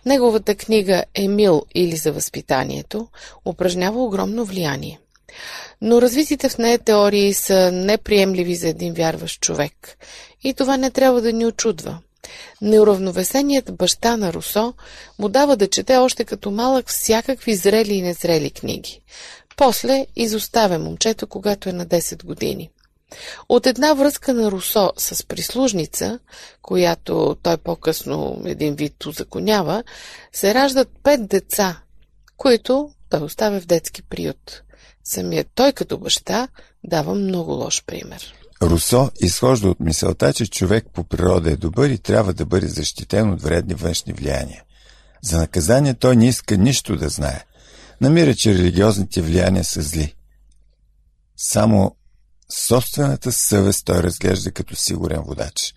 Неговата 0.07 0.55
книга 0.55 1.05
Емил 1.15 1.63
или 1.75 1.97
за 1.97 2.13
възпитанието 2.13 3.09
упражнява 3.45 4.05
огромно 4.05 4.45
влияние. 4.45 5.01
Но 5.81 6.03
развитите 6.03 6.49
в 6.49 6.59
нея 6.59 6.79
теории 6.79 7.35
са 7.35 7.73
неприемливи 7.73 8.57
за 8.57 8.69
един 8.69 8.95
вярващ 8.95 9.41
човек. 9.41 9.97
И 10.45 10.55
това 10.55 10.77
не 10.77 10.91
трябва 10.91 11.21
да 11.21 11.33
ни 11.33 11.47
очудва. 11.47 11.99
Неуравновесеният 12.63 13.77
баща 13.77 14.17
на 14.17 14.33
Русо 14.33 14.75
му 15.19 15.29
дава 15.29 15.57
да 15.57 15.69
чете 15.69 15.97
още 15.97 16.25
като 16.25 16.51
малък 16.51 16.89
всякакви 16.89 17.55
зрели 17.55 17.95
и 17.95 18.03
незрели 18.03 18.51
книги. 18.51 19.01
После 19.57 20.07
изоставя 20.17 20.79
момчето, 20.79 21.27
когато 21.27 21.69
е 21.69 21.73
на 21.73 21.87
10 21.87 22.25
години. 22.25 22.71
От 23.49 23.67
една 23.67 23.95
връзка 23.95 24.35
на 24.35 24.51
Русо 24.51 24.93
с 24.97 25.27
прислужница, 25.27 26.19
която 26.63 27.37
той 27.43 27.57
по-късно 27.57 28.43
един 28.45 28.75
вид 28.75 29.07
узаконява, 29.07 29.85
се 30.33 30.55
раждат 30.55 30.89
пет 31.03 31.27
деца, 31.27 31.81
които 32.37 32.91
той 33.11 33.21
оставя 33.21 33.61
в 33.61 33.67
детски 33.67 34.03
приют. 34.03 34.63
Самият 35.05 35.49
той 35.55 35.73
като 35.73 35.99
баща 35.99 36.49
дава 36.85 37.15
много 37.15 37.53
лош 37.53 37.85
пример. 37.85 38.35
Русо 38.63 39.11
изхожда 39.21 39.69
от 39.69 39.81
мисълта, 39.81 40.33
че 40.33 40.47
човек 40.47 40.87
по 40.93 41.05
природа 41.05 41.51
е 41.51 41.57
добър 41.57 41.91
и 41.91 41.99
трябва 41.99 42.35
да 42.35 42.47
бъде 42.47 42.69
защитен 42.69 43.31
от 43.31 43.43
вредни 43.43 43.75
външни 43.75 44.13
влияния. 44.13 44.63
За 45.23 45.39
наказание 45.39 45.95
той 45.95 46.17
не 46.17 46.29
иска 46.29 46.57
нищо 46.57 46.97
да 46.97 47.09
знае. 47.09 47.45
Намира, 48.01 48.35
че 48.35 48.55
религиозните 48.55 49.23
влияния 49.23 49.65
са 49.65 49.83
зли. 49.83 50.15
Само 51.37 51.97
собствената 52.53 53.33
съвест 53.33 53.85
той 53.85 54.03
разглежда 54.03 54.53
като 54.53 54.77
сигурен 54.77 55.23
водач. 55.23 55.75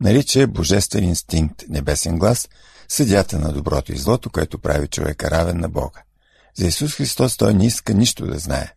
Нарича 0.00 0.40
е 0.40 0.46
божествен 0.46 1.04
инстинкт, 1.04 1.62
небесен 1.68 2.18
глас, 2.18 2.48
съдята 2.88 3.38
на 3.38 3.52
доброто 3.52 3.92
и 3.92 3.98
злото, 3.98 4.30
което 4.30 4.58
прави 4.58 4.88
човека 4.88 5.30
равен 5.30 5.60
на 5.60 5.68
Бога. 5.68 6.02
За 6.58 6.66
Исус 6.66 6.94
Христос 6.94 7.36
той 7.36 7.54
не 7.54 7.66
иска 7.66 7.94
нищо 7.94 8.26
да 8.26 8.38
знае. 8.38 8.72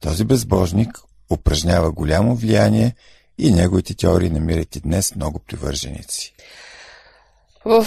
Този 0.00 0.24
безбожник 0.24 0.98
упражнява 1.30 1.90
голямо 1.90 2.34
влияние 2.34 2.94
и 3.38 3.52
неговите 3.52 3.94
теории 3.94 4.30
намират 4.30 4.76
и 4.76 4.80
днес 4.80 5.14
много 5.14 5.38
привърженици. 5.38 6.34
В 7.64 7.86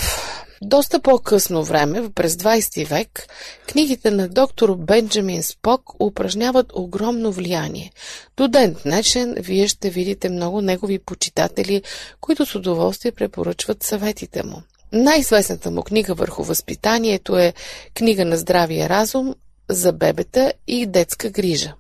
доста 0.62 1.00
по-късно 1.00 1.63
време, 1.63 2.10
през 2.10 2.36
20 2.36 2.88
век, 2.88 3.27
книгите 3.67 4.12
на 4.12 4.27
доктор 4.27 4.75
Бенджамин 4.75 5.43
Спок 5.43 5.81
упражняват 6.00 6.71
огромно 6.75 7.31
влияние. 7.31 7.91
До 8.38 8.48
ден 8.48 8.75
днешен 8.83 9.36
вие 9.39 9.67
ще 9.67 9.89
видите 9.89 10.29
много 10.29 10.62
негови 10.62 11.00
почитатели, 11.00 11.83
които 12.21 12.45
с 12.45 12.55
удоволствие 12.55 13.12
препоръчват 13.12 13.83
съветите 13.83 14.43
му. 14.43 14.62
Най-известната 14.93 15.71
му 15.71 15.81
книга 15.81 16.13
върху 16.13 16.43
възпитанието 16.43 17.38
е 17.38 17.53
Книга 17.93 18.25
на 18.25 18.38
здравия 18.38 18.89
разум 18.89 19.36
за 19.69 19.93
бебета 19.93 20.53
и 20.67 20.86
детска 20.86 21.29
грижа. 21.29 21.74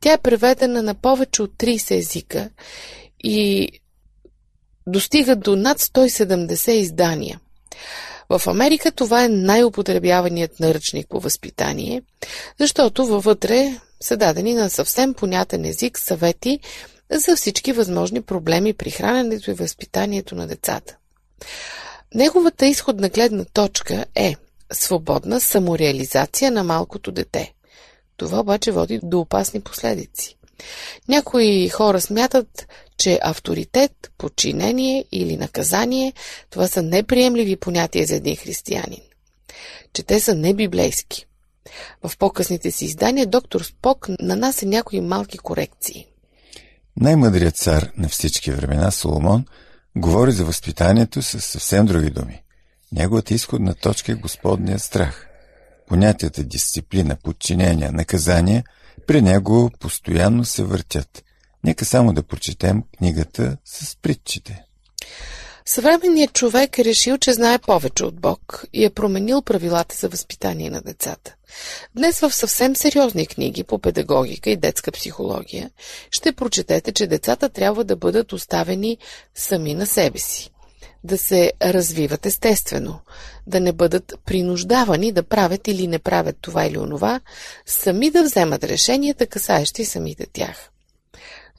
Тя 0.00 0.12
е 0.12 0.18
преведена 0.18 0.82
на 0.82 0.94
повече 0.94 1.42
от 1.42 1.50
30 1.50 1.98
езика 1.98 2.50
и 3.24 3.68
достига 4.86 5.36
до 5.36 5.56
над 5.56 5.80
170 5.80 6.70
издания. 6.70 7.40
В 8.28 8.42
Америка 8.46 8.92
това 8.92 9.24
е 9.24 9.28
най-употребяваният 9.28 10.60
наръчник 10.60 11.08
по 11.08 11.20
възпитание, 11.20 12.02
защото 12.60 13.06
във 13.06 13.24
вътре 13.24 13.80
са 14.00 14.16
дадени 14.16 14.54
на 14.54 14.70
съвсем 14.70 15.14
понятен 15.14 15.64
език 15.64 15.98
съвети 15.98 16.60
за 17.10 17.36
всички 17.36 17.72
възможни 17.72 18.22
проблеми 18.22 18.72
при 18.72 18.90
храненето 18.90 19.50
и 19.50 19.54
възпитанието 19.54 20.34
на 20.34 20.46
децата. 20.46 20.96
Неговата 22.14 22.66
изходна 22.66 23.08
гледна 23.08 23.44
точка 23.44 24.04
е 24.14 24.36
свободна 24.72 25.40
самореализация 25.40 26.50
на 26.50 26.64
малкото 26.64 27.12
дете. 27.12 27.52
Това 28.16 28.40
обаче 28.40 28.72
води 28.72 29.00
до 29.02 29.20
опасни 29.20 29.60
последици. 29.60 30.36
Някои 31.08 31.68
хора 31.68 32.00
смятат, 32.00 32.68
че 32.98 33.18
авторитет, 33.22 34.12
подчинение 34.18 35.04
или 35.12 35.36
наказание 35.36 36.12
това 36.50 36.68
са 36.68 36.82
неприемливи 36.82 37.56
понятия 37.56 38.06
за 38.06 38.14
един 38.14 38.36
християнин. 38.36 39.00
Че 39.92 40.02
те 40.02 40.20
са 40.20 40.34
небиблейски. 40.34 41.26
В 42.02 42.18
по-късните 42.18 42.70
си 42.70 42.84
издания 42.84 43.26
доктор 43.26 43.62
Спок 43.62 44.08
нанася 44.20 44.66
някои 44.66 45.00
малки 45.00 45.38
корекции. 45.38 46.06
Най-мъдрият 46.96 47.56
цар 47.56 47.90
на 47.96 48.08
всички 48.08 48.50
времена, 48.50 48.90
Соломон, 48.90 49.46
говори 49.96 50.32
за 50.32 50.44
възпитанието 50.44 51.22
с 51.22 51.40
съвсем 51.40 51.86
други 51.86 52.10
думи. 52.10 52.42
Неговата 52.92 53.34
изходна 53.34 53.74
точка 53.74 54.12
е 54.12 54.14
Господният 54.14 54.82
страх. 54.82 55.33
Понятията 55.86 56.44
дисциплина, 56.44 57.16
подчинение, 57.16 57.90
наказание 57.90 58.64
при 59.06 59.22
него 59.22 59.70
постоянно 59.80 60.44
се 60.44 60.64
въртят. 60.64 61.24
Нека 61.64 61.84
само 61.84 62.12
да 62.12 62.22
прочетем 62.22 62.82
книгата 62.98 63.56
с 63.64 63.96
притчите. 63.96 64.64
Съвременният 65.66 66.32
човек 66.32 66.78
е 66.78 66.84
решил, 66.84 67.18
че 67.18 67.32
знае 67.32 67.58
повече 67.58 68.04
от 68.04 68.20
Бог 68.20 68.64
и 68.72 68.84
е 68.84 68.90
променил 68.90 69.42
правилата 69.42 69.96
за 69.96 70.08
възпитание 70.08 70.70
на 70.70 70.80
децата. 70.80 71.34
Днес 71.94 72.20
в 72.20 72.34
съвсем 72.34 72.76
сериозни 72.76 73.26
книги 73.26 73.64
по 73.64 73.78
педагогика 73.78 74.50
и 74.50 74.56
детска 74.56 74.92
психология 74.92 75.70
ще 76.10 76.32
прочетете, 76.32 76.92
че 76.92 77.06
децата 77.06 77.48
трябва 77.48 77.84
да 77.84 77.96
бъдат 77.96 78.32
оставени 78.32 78.98
сами 79.34 79.74
на 79.74 79.86
себе 79.86 80.18
си, 80.18 80.50
да 81.04 81.18
се 81.18 81.52
развиват 81.62 82.26
естествено, 82.26 83.00
да 83.46 83.60
не 83.60 83.72
бъдат 83.72 84.14
принуждавани 84.24 85.12
да 85.12 85.22
правят 85.22 85.68
или 85.68 85.86
не 85.86 85.98
правят 85.98 86.36
това 86.40 86.66
или 86.66 86.78
онова, 86.78 87.20
сами 87.66 88.10
да 88.10 88.22
вземат 88.22 88.64
решенията, 88.64 89.26
касаещи 89.26 89.84
самите 89.84 90.26
тях. 90.32 90.70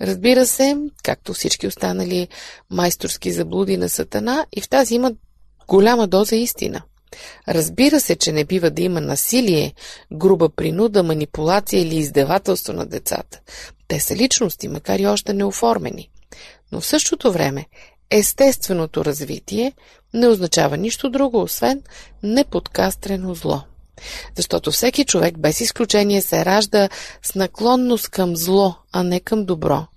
Разбира 0.01 0.45
се, 0.45 0.77
както 1.03 1.33
всички 1.33 1.67
останали 1.67 2.27
майсторски 2.69 3.31
заблуди 3.31 3.77
на 3.77 3.89
Сатана, 3.89 4.45
и 4.55 4.61
в 4.61 4.69
тази 4.69 4.95
има 4.95 5.11
голяма 5.67 6.07
доза 6.07 6.35
истина. 6.35 6.81
Разбира 7.47 7.99
се, 7.99 8.15
че 8.15 8.31
не 8.31 8.45
бива 8.45 8.69
да 8.69 8.81
има 8.81 9.01
насилие, 9.01 9.73
груба 10.13 10.49
принуда, 10.49 11.03
манипулация 11.03 11.81
или 11.81 11.95
издевателство 11.95 12.73
на 12.73 12.85
децата. 12.85 13.41
Те 13.87 13.99
са 13.99 14.15
личности, 14.15 14.67
макар 14.67 14.99
и 14.99 15.07
още 15.07 15.33
неоформени. 15.33 16.09
Но 16.71 16.81
в 16.81 16.85
същото 16.85 17.31
време, 17.31 17.65
естественото 18.09 19.05
развитие 19.05 19.73
не 20.13 20.27
означава 20.27 20.77
нищо 20.77 21.09
друго, 21.09 21.41
освен 21.41 21.83
неподкастрено 22.23 23.35
зло. 23.35 23.61
Защото 24.35 24.71
всеки 24.71 25.05
човек 25.05 25.37
без 25.37 25.61
изключение 25.61 26.21
се 26.21 26.45
ражда 26.45 26.89
с 27.23 27.35
наклонност 27.35 28.09
към 28.09 28.35
зло, 28.35 28.75
а 28.91 29.03
не 29.03 29.19
към 29.19 29.45
добро. 29.45 29.87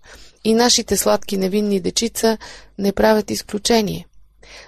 И 0.44 0.54
нашите 0.54 0.96
сладки 0.96 1.36
невинни 1.36 1.80
дечица 1.80 2.38
не 2.78 2.92
правят 2.92 3.30
изключение. 3.30 4.06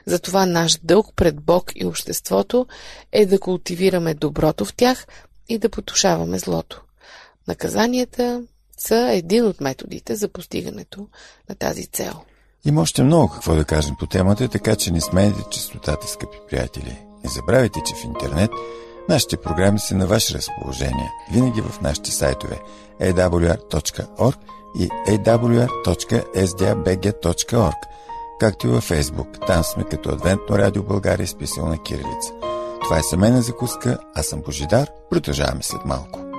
Затова 0.07 0.47
наш 0.47 0.79
дълг 0.83 1.13
пред 1.17 1.41
Бог 1.41 1.73
и 1.75 1.87
обществото 1.87 2.67
е 3.13 3.27
да 3.27 3.41
култивираме 3.41 4.15
доброто 4.15 4.65
в 4.65 4.75
тях 4.75 5.07
и 5.49 5.59
да 5.59 5.69
потушаваме 5.69 6.39
злото. 6.39 6.83
Наказанията 7.49 8.43
са 8.79 9.11
един 9.13 9.47
от 9.47 9.61
методите 9.61 10.17
за 10.17 10.29
постигането 10.29 11.09
на 11.49 11.55
тази 11.55 11.87
цел. 11.87 12.13
Има 12.65 12.81
още 12.81 13.03
много 13.03 13.33
какво 13.33 13.55
да 13.55 13.65
кажем 13.65 13.97
по 13.99 14.07
темата, 14.07 14.49
така 14.49 14.77
че 14.77 14.93
не 14.93 15.01
смените 15.01 15.43
частотата, 15.51 16.09
скъпи 16.09 16.39
приятели. 16.49 16.99
Не 17.25 17.31
забравяйте, 17.31 17.81
че 17.87 17.95
в 17.95 18.05
интернет 18.05 18.51
Нашите 19.11 19.37
програми 19.37 19.79
са 19.79 19.97
на 19.97 20.07
ваше 20.07 20.35
разположение, 20.35 21.13
винаги 21.33 21.61
в 21.61 21.81
нашите 21.81 22.11
сайтове 22.11 22.61
awr.org 23.01 24.37
и 24.79 24.89
awr.sdabg.org, 24.89 27.75
както 28.41 28.67
и 28.67 28.71
във 28.71 28.91
Facebook. 28.91 29.47
Там 29.47 29.65
сме 29.65 29.85
като 29.85 30.11
Адвентно 30.11 30.59
радио 30.59 30.83
България, 30.83 31.27
списал 31.27 31.67
на 31.67 31.83
Кирилица. 31.83 32.33
Това 32.83 32.99
е 32.99 33.03
семейна 33.03 33.43
закуска, 33.43 33.99
аз 34.15 34.27
съм 34.27 34.41
Божидар, 34.41 34.91
продължаваме 35.11 35.63
след 35.63 35.85
малко. 35.85 36.30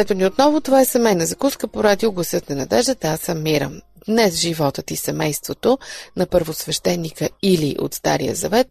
Ето 0.00 0.14
ни 0.14 0.26
отново, 0.26 0.60
това 0.60 0.80
е 0.80 0.84
семейна 0.84 1.26
закуска 1.26 1.68
по 1.68 1.84
радио 1.84 2.12
Гласът 2.12 2.50
на 2.50 2.56
надеждата. 2.56 3.08
Аз 3.08 3.20
съм 3.20 3.42
Мира. 3.42 3.70
Днес 4.08 4.34
животът 4.34 4.90
и 4.90 4.96
семейството 4.96 5.78
на 6.16 6.26
първосвещеника 6.26 7.28
или 7.42 7.76
от 7.78 7.94
Стария 7.94 8.34
Завет 8.34 8.66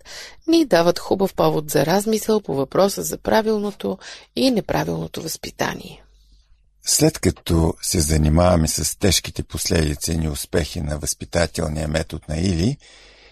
ни 0.48 0.66
дават 0.66 1.00
хубав 1.00 1.34
повод 1.34 1.70
за 1.70 1.86
размисъл 1.86 2.42
по 2.42 2.56
въпроса 2.56 3.04
за 3.04 3.18
правилното 3.18 3.98
и 4.36 4.52
неправилното 4.52 5.22
възпитание. 5.22 6.04
След 6.86 7.20
като 7.20 7.74
се 7.82 8.00
занимаваме 8.00 8.68
с 8.68 9.00
тежките 9.00 9.44
последици 9.44 10.12
и 10.12 10.18
неуспехи 10.18 10.82
на 10.82 10.98
възпитателния 10.98 11.88
метод 11.88 12.26
на 12.30 12.38
Или, 12.38 12.78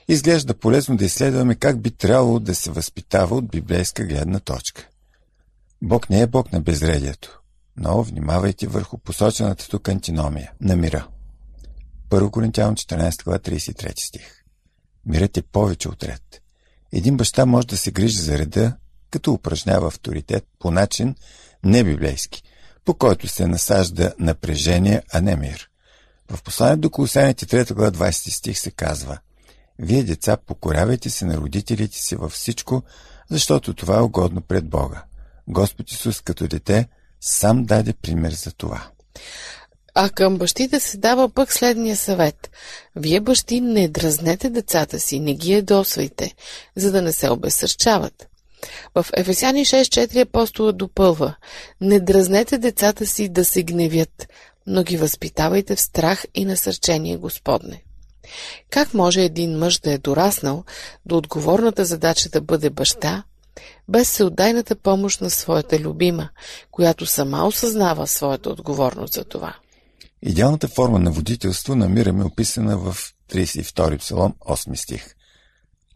изглежда 0.07 0.53
полезно 0.53 0.97
да 0.97 1.05
изследваме 1.05 1.55
как 1.55 1.81
би 1.81 1.91
трябвало 1.91 2.39
да 2.39 2.55
се 2.55 2.71
възпитава 2.71 3.35
от 3.35 3.47
библейска 3.51 4.03
гледна 4.03 4.39
точка. 4.39 4.87
Бог 5.81 6.09
не 6.09 6.21
е 6.21 6.27
Бог 6.27 6.53
на 6.53 6.61
безредието 6.61 7.37
но 7.77 8.03
внимавайте 8.03 8.67
върху 8.67 8.97
посочената 8.97 9.67
тук 9.67 9.89
антиномия 9.89 10.51
на 10.61 10.75
мира. 10.75 11.07
1 12.09 12.31
Коринтиян 12.31 12.75
14 12.75 13.23
глава 13.23 13.39
33 13.39 13.99
стих. 13.99 14.43
Мирът 15.05 15.37
е 15.37 15.41
повече 15.41 15.89
от 15.89 16.03
ред. 16.03 16.41
Един 16.91 17.17
баща 17.17 17.45
може 17.45 17.67
да 17.67 17.77
се 17.77 17.91
грижи 17.91 18.17
за 18.17 18.37
реда, 18.37 18.75
като 19.11 19.33
упражнява 19.33 19.87
авторитет 19.87 20.45
по 20.59 20.71
начин 20.71 21.15
не 21.63 21.83
библейски, 21.83 22.43
по 22.85 22.93
който 22.93 23.27
се 23.27 23.47
насажда 23.47 24.13
напрежение, 24.19 25.01
а 25.13 25.21
не 25.21 25.35
мир. 25.35 25.69
В 26.31 26.43
посланието 26.43 26.81
до 26.81 26.89
Колосяните 26.89 27.45
3 27.45 27.73
глава 27.73 27.91
20 27.91 28.11
стих 28.11 28.59
се 28.59 28.71
казва 28.71 29.17
Вие, 29.79 30.03
деца, 30.03 30.37
покорявайте 30.37 31.09
се 31.09 31.25
на 31.25 31.37
родителите 31.37 31.97
си 31.97 32.15
във 32.15 32.31
всичко, 32.31 32.83
защото 33.29 33.73
това 33.73 33.97
е 33.97 34.01
угодно 34.01 34.41
пред 34.41 34.69
Бога. 34.69 35.03
Господ 35.47 35.91
Исус 35.91 36.21
като 36.21 36.47
дете 36.47 36.87
сам 37.21 37.65
даде 37.65 37.93
пример 37.93 38.31
за 38.31 38.51
това. 38.51 38.87
А 39.95 40.09
към 40.09 40.37
бащите 40.37 40.79
се 40.79 40.97
дава 40.97 41.29
пък 41.29 41.53
следния 41.53 41.95
съвет. 41.95 42.49
Вие, 42.95 43.19
бащи, 43.19 43.61
не 43.61 43.87
дразнете 43.87 44.49
децата 44.49 44.99
си, 44.99 45.19
не 45.19 45.33
ги 45.33 45.53
ядосвайте, 45.53 46.33
за 46.75 46.91
да 46.91 47.01
не 47.01 47.11
се 47.11 47.29
обесърчават. 47.29 48.27
В 48.95 49.05
Ефесяни 49.13 49.65
6.4 49.65 50.21
апостола 50.21 50.73
допълва 50.73 51.35
Не 51.81 51.99
дразнете 51.99 52.57
децата 52.57 53.05
си 53.05 53.29
да 53.29 53.45
се 53.45 53.63
гневят, 53.63 54.27
но 54.67 54.83
ги 54.83 54.97
възпитавайте 54.97 55.75
в 55.75 55.81
страх 55.81 56.25
и 56.35 56.45
насърчение 56.45 57.17
Господне. 57.17 57.83
Как 58.69 58.93
може 58.93 59.23
един 59.23 59.57
мъж 59.57 59.79
да 59.79 59.91
е 59.91 59.97
дораснал 59.97 60.63
до 61.05 61.17
отговорната 61.17 61.85
задача 61.85 62.29
да 62.29 62.41
бъде 62.41 62.69
баща, 62.69 63.23
без 63.87 64.09
всеотдайната 64.11 64.75
помощ 64.75 65.21
на 65.21 65.29
своята 65.29 65.79
любима, 65.79 66.29
която 66.71 67.05
сама 67.05 67.47
осъзнава 67.47 68.07
своята 68.07 68.49
отговорност 68.49 69.13
за 69.13 69.23
това? 69.23 69.55
Идеалната 70.21 70.67
форма 70.67 70.99
на 70.99 71.11
водителство 71.11 71.75
намираме 71.75 72.23
описана 72.23 72.77
в 72.77 72.97
32 73.31 73.99
псалом, 73.99 74.33
8 74.47 74.75
стих. 74.75 75.15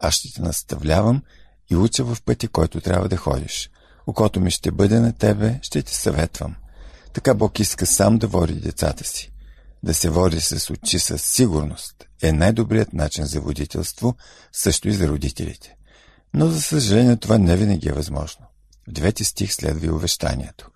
Аз 0.00 0.14
ще 0.14 0.32
те 0.32 0.42
наставлявам 0.42 1.22
и 1.70 1.76
уча 1.76 2.04
в 2.04 2.16
пътя, 2.24 2.48
който 2.48 2.80
трябва 2.80 3.08
да 3.08 3.16
ходиш. 3.16 3.70
Окото 4.06 4.40
ми 4.40 4.50
ще 4.50 4.70
бъде 4.70 5.00
на 5.00 5.12
тебе, 5.12 5.58
ще 5.62 5.82
ти 5.82 5.94
съветвам. 5.94 6.54
Така 7.12 7.34
Бог 7.34 7.60
иска 7.60 7.86
сам 7.86 8.18
да 8.18 8.26
води 8.26 8.54
децата 8.54 9.04
си. 9.04 9.32
Да 9.82 9.94
се 9.94 10.10
води 10.10 10.40
с 10.40 10.70
очи 10.70 10.98
със 10.98 11.22
сигурност 11.22 12.04
е 12.22 12.32
най-добрият 12.32 12.92
начин 12.92 13.24
за 13.24 13.40
водителство, 13.40 14.16
също 14.52 14.88
и 14.88 14.92
за 14.92 15.08
родителите. 15.08 15.76
Но, 16.34 16.46
за 16.46 16.62
съжаление, 16.62 17.16
това 17.16 17.38
не 17.38 17.56
винаги 17.56 17.88
е 17.88 17.92
възможно. 17.92 18.46
В 18.88 18.92
девети 18.92 19.24
стих 19.24 19.52
следва 19.52 19.86
и 19.86 19.90
увещанието. 19.90 20.70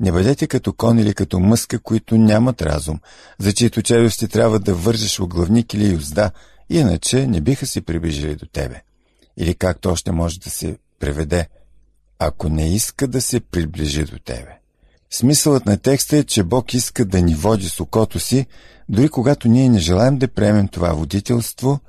Не 0.00 0.12
бъдете 0.12 0.46
като 0.46 0.72
кон 0.72 0.98
или 0.98 1.14
като 1.14 1.38
мъска, 1.40 1.78
които 1.78 2.16
нямат 2.16 2.62
разум, 2.62 3.00
за 3.38 3.52
чието 3.52 3.82
челюсти 3.82 4.28
трябва 4.28 4.58
да 4.58 4.74
вържеш 4.74 5.20
оглавник 5.20 5.74
или 5.74 5.92
юзда, 5.92 6.30
иначе 6.70 7.26
не 7.26 7.40
биха 7.40 7.66
се 7.66 7.80
приближили 7.80 8.36
до 8.36 8.46
тебе. 8.46 8.82
Или 9.36 9.54
както 9.54 9.88
още 9.88 10.12
може 10.12 10.40
да 10.40 10.50
се 10.50 10.78
преведе, 10.98 11.48
ако 12.18 12.48
не 12.48 12.74
иска 12.74 13.08
да 13.08 13.22
се 13.22 13.40
приближи 13.40 14.04
до 14.04 14.18
тебе. 14.18 14.58
Смисълът 15.10 15.66
на 15.66 15.76
текста 15.76 16.16
е, 16.16 16.24
че 16.24 16.42
Бог 16.42 16.74
иска 16.74 17.04
да 17.04 17.22
ни 17.22 17.34
води 17.34 17.68
с 17.68 17.80
окото 17.80 18.20
си, 18.20 18.46
дори 18.88 19.08
когато 19.08 19.48
ние 19.48 19.68
не 19.68 19.78
желаем 19.78 20.18
да 20.18 20.28
приемем 20.28 20.68
това 20.68 20.92
водителство, 20.92 21.80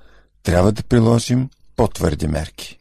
трябва 0.44 0.72
да 0.72 0.84
приложим 0.84 1.50
по-твърди 1.80 2.28
мерки. 2.28 2.78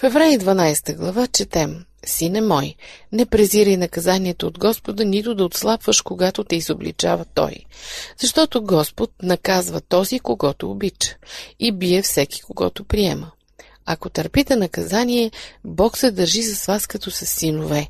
В 0.00 0.04
Евреи 0.04 0.38
12 0.38 0.96
глава 0.96 1.26
четем 1.26 1.84
Сине 2.06 2.40
мой, 2.40 2.74
не 3.12 3.26
презирай 3.26 3.76
наказанието 3.76 4.46
от 4.46 4.58
Господа, 4.58 5.04
нито 5.04 5.34
да 5.34 5.44
отслабваш, 5.44 6.02
когато 6.02 6.44
те 6.44 6.56
изобличава 6.56 7.24
Той. 7.34 7.56
Защото 8.18 8.62
Господ 8.62 9.10
наказва 9.22 9.80
този, 9.80 10.18
когато 10.18 10.70
обича, 10.70 11.16
и 11.60 11.72
бие 11.72 12.02
всеки, 12.02 12.42
когато 12.42 12.84
приема. 12.84 13.30
Ако 13.86 14.10
търпите 14.10 14.56
наказание, 14.56 15.30
Бог 15.64 15.98
се 15.98 16.10
държи 16.10 16.42
с 16.42 16.66
вас 16.66 16.86
като 16.86 17.10
с 17.10 17.26
синове. 17.26 17.88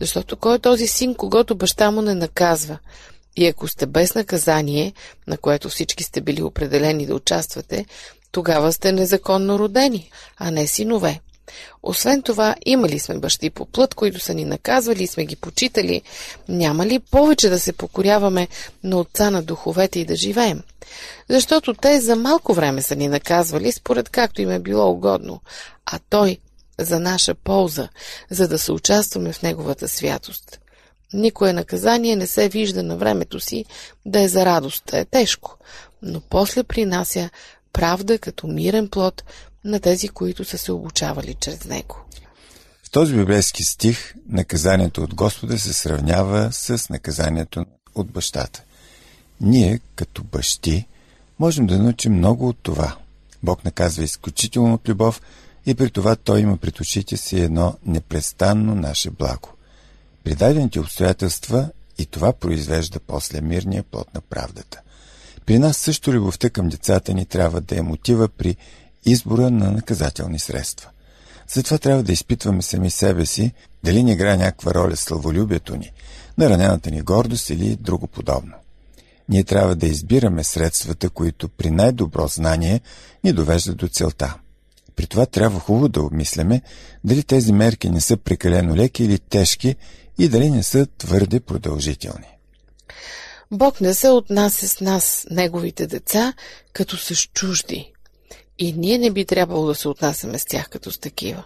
Защото 0.00 0.36
кой 0.36 0.56
е 0.56 0.58
този 0.58 0.86
син, 0.86 1.14
когато 1.14 1.56
баща 1.56 1.90
му 1.90 2.02
не 2.02 2.14
наказва? 2.14 2.78
И 3.36 3.46
ако 3.46 3.68
сте 3.68 3.86
без 3.86 4.14
наказание, 4.14 4.92
на 5.26 5.38
което 5.38 5.68
всички 5.68 6.04
сте 6.04 6.20
били 6.20 6.42
определени 6.42 7.06
да 7.06 7.14
участвате, 7.14 7.86
тогава 8.32 8.72
сте 8.72 8.92
незаконно 8.92 9.58
родени, 9.58 10.10
а 10.36 10.50
не 10.50 10.66
синове. 10.66 11.20
Освен 11.82 12.22
това, 12.22 12.56
имали 12.66 12.98
сме 12.98 13.18
бащи 13.18 13.50
по 13.50 13.66
плът, 13.66 13.94
които 13.94 14.20
са 14.20 14.34
ни 14.34 14.44
наказвали 14.44 15.02
и 15.02 15.06
сме 15.06 15.24
ги 15.24 15.36
почитали. 15.36 16.02
Няма 16.48 16.86
ли 16.86 16.98
повече 16.98 17.48
да 17.48 17.60
се 17.60 17.72
покоряваме 17.72 18.48
на 18.84 18.96
отца 18.96 19.30
на 19.30 19.42
духовете 19.42 20.00
и 20.00 20.04
да 20.04 20.16
живеем? 20.16 20.62
Защото 21.28 21.74
те 21.74 22.00
за 22.00 22.16
малко 22.16 22.54
време 22.54 22.82
са 22.82 22.96
ни 22.96 23.08
наказвали, 23.08 23.72
според 23.72 24.08
както 24.08 24.42
им 24.42 24.50
е 24.50 24.58
било 24.58 24.90
угодно, 24.90 25.40
а 25.86 25.98
той 26.10 26.38
за 26.78 27.00
наша 27.00 27.34
полза, 27.34 27.88
за 28.30 28.48
да 28.48 28.58
се 28.58 28.72
участваме 28.72 29.32
в 29.32 29.42
неговата 29.42 29.88
святост. 29.88 30.60
Никое 31.12 31.52
наказание 31.52 32.16
не 32.16 32.26
се 32.26 32.48
вижда 32.48 32.82
на 32.82 32.96
времето 32.96 33.40
си 33.40 33.64
да 34.06 34.20
е 34.20 34.28
за 34.28 34.44
радост, 34.44 34.92
е 34.92 35.04
тежко, 35.04 35.56
но 36.02 36.20
после 36.20 36.62
принася 36.62 37.30
правда 37.72 38.18
като 38.18 38.46
мирен 38.46 38.88
плод 38.88 39.24
на 39.64 39.80
тези, 39.80 40.08
които 40.08 40.44
са 40.44 40.58
се 40.58 40.72
обучавали 40.72 41.34
чрез 41.34 41.64
него. 41.64 41.96
В 42.82 42.90
този 42.90 43.14
библейски 43.14 43.64
стих 43.64 44.14
наказанието 44.28 45.02
от 45.02 45.14
Господа 45.14 45.58
се 45.58 45.72
сравнява 45.72 46.52
с 46.52 46.88
наказанието 46.88 47.66
от 47.94 48.10
бащата. 48.10 48.62
Ние, 49.40 49.80
като 49.96 50.24
бащи, 50.24 50.86
можем 51.38 51.66
да 51.66 51.78
научим 51.78 52.12
много 52.12 52.48
от 52.48 52.58
това. 52.62 52.96
Бог 53.42 53.64
наказва 53.64 54.04
изключително 54.04 54.74
от 54.74 54.88
любов 54.88 55.22
и 55.66 55.74
при 55.74 55.90
това 55.90 56.16
Той 56.16 56.40
има 56.40 56.56
пред 56.56 56.80
очите 56.80 57.16
си 57.16 57.40
едно 57.40 57.74
непрестанно 57.86 58.74
наше 58.74 59.10
благо. 59.10 59.48
При 60.24 60.34
дадените 60.34 60.80
обстоятелства 60.80 61.68
и 61.98 62.06
това 62.06 62.32
произвежда 62.32 63.00
после 63.00 63.40
мирния 63.40 63.82
плод 63.82 64.14
на 64.14 64.20
правдата. 64.20 64.80
При 65.48 65.58
нас 65.58 65.76
също 65.76 66.12
любовта 66.12 66.50
към 66.50 66.68
децата 66.68 67.14
ни 67.14 67.26
трябва 67.26 67.60
да 67.60 67.78
е 67.78 67.82
мотива 67.82 68.28
при 68.28 68.56
избора 69.04 69.50
на 69.50 69.70
наказателни 69.70 70.38
средства. 70.38 70.90
Затова 71.48 71.78
трябва 71.78 72.02
да 72.02 72.12
изпитваме 72.12 72.62
сами 72.62 72.90
себе 72.90 73.26
си, 73.26 73.52
дали 73.84 74.02
не 74.02 74.12
играе 74.12 74.36
някаква 74.36 74.74
роля 74.74 74.96
славолюбието 74.96 75.76
ни, 75.76 75.92
наранената 76.38 76.90
ни 76.90 77.00
гордост 77.00 77.50
или 77.50 77.76
друго 77.76 78.06
подобно. 78.06 78.52
Ние 79.28 79.44
трябва 79.44 79.76
да 79.76 79.86
избираме 79.86 80.44
средствата, 80.44 81.10
които 81.10 81.48
при 81.48 81.70
най-добро 81.70 82.26
знание 82.26 82.80
ни 83.24 83.32
довеждат 83.32 83.76
до 83.76 83.88
целта. 83.88 84.34
При 84.96 85.06
това 85.06 85.26
трябва 85.26 85.60
хубаво 85.60 85.88
да 85.88 86.02
обмисляме 86.02 86.62
дали 87.04 87.22
тези 87.22 87.52
мерки 87.52 87.90
не 87.90 88.00
са 88.00 88.16
прекалено 88.16 88.76
леки 88.76 89.04
или 89.04 89.18
тежки 89.18 89.76
и 90.18 90.28
дали 90.28 90.50
не 90.50 90.62
са 90.62 90.86
твърде 90.98 91.40
продължителни. 91.40 92.38
Бог 93.50 93.80
не 93.80 93.94
се 93.94 94.08
отнася 94.08 94.68
с 94.68 94.80
нас, 94.80 95.26
неговите 95.30 95.86
деца, 95.86 96.34
като 96.72 96.96
с 96.96 97.14
чужди. 97.14 97.92
И 98.58 98.72
ние 98.72 98.98
не 98.98 99.10
би 99.10 99.24
трябвало 99.24 99.66
да 99.66 99.74
се 99.74 99.88
отнасяме 99.88 100.38
с 100.38 100.44
тях 100.44 100.68
като 100.68 100.92
с 100.92 100.98
такива. 100.98 101.44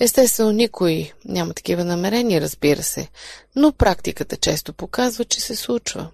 Естествено, 0.00 0.52
никой 0.52 1.12
няма 1.24 1.54
такива 1.54 1.84
намерения, 1.84 2.40
разбира 2.40 2.82
се, 2.82 3.08
но 3.56 3.72
практиката 3.72 4.36
често 4.36 4.72
показва, 4.72 5.24
че 5.24 5.40
се 5.40 5.56
случва. 5.56 6.08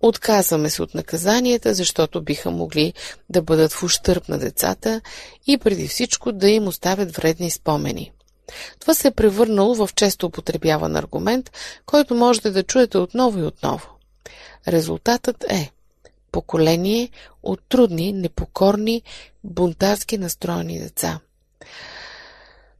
Отказваме 0.00 0.70
се 0.70 0.82
от 0.82 0.94
наказанията, 0.94 1.74
защото 1.74 2.22
биха 2.22 2.50
могли 2.50 2.92
да 3.28 3.42
бъдат 3.42 3.72
в 3.72 3.82
ущърп 3.82 4.28
на 4.28 4.38
децата 4.38 5.00
и 5.46 5.58
преди 5.58 5.88
всичко 5.88 6.32
да 6.32 6.48
им 6.48 6.68
оставят 6.68 7.16
вредни 7.16 7.50
спомени. 7.50 8.12
Това 8.80 8.94
се 8.94 9.08
е 9.08 9.10
превърнало 9.10 9.74
в 9.74 9.90
често 9.94 10.26
употребяван 10.26 10.96
аргумент, 10.96 11.50
който 11.86 12.14
можете 12.14 12.50
да 12.50 12.62
чуете 12.62 12.98
отново 12.98 13.38
и 13.38 13.42
отново. 13.42 13.99
Резултатът 14.68 15.44
е 15.48 15.70
поколение 16.32 17.10
от 17.42 17.60
трудни, 17.68 18.12
непокорни, 18.12 19.02
бунтарски 19.44 20.18
настроени 20.18 20.78
деца. 20.78 21.20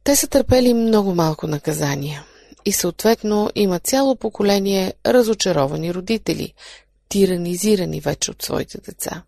Те 0.03 0.15
са 0.15 0.27
търпели 0.27 0.73
много 0.73 1.15
малко 1.15 1.47
наказания 1.47 2.25
и 2.65 2.71
съответно 2.71 3.49
има 3.55 3.79
цяло 3.79 4.15
поколение 4.15 4.93
разочаровани 5.05 5.93
родители, 5.93 6.53
тиранизирани 7.09 7.99
вече 7.99 8.31
от 8.31 8.41
своите 8.41 8.77
деца. 8.77 9.23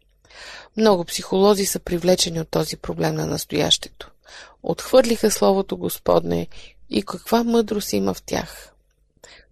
Много 0.77 1.05
психолози 1.05 1.65
са 1.65 1.79
привлечени 1.79 2.41
от 2.41 2.49
този 2.49 2.77
проблем 2.77 3.15
на 3.15 3.25
настоящето. 3.25 4.11
Отхвърлиха 4.63 5.31
Словото 5.31 5.77
Господне 5.77 6.47
и 6.89 7.03
каква 7.03 7.43
мъдрост 7.43 7.93
има 7.93 8.13
в 8.13 8.21
тях. 8.21 8.73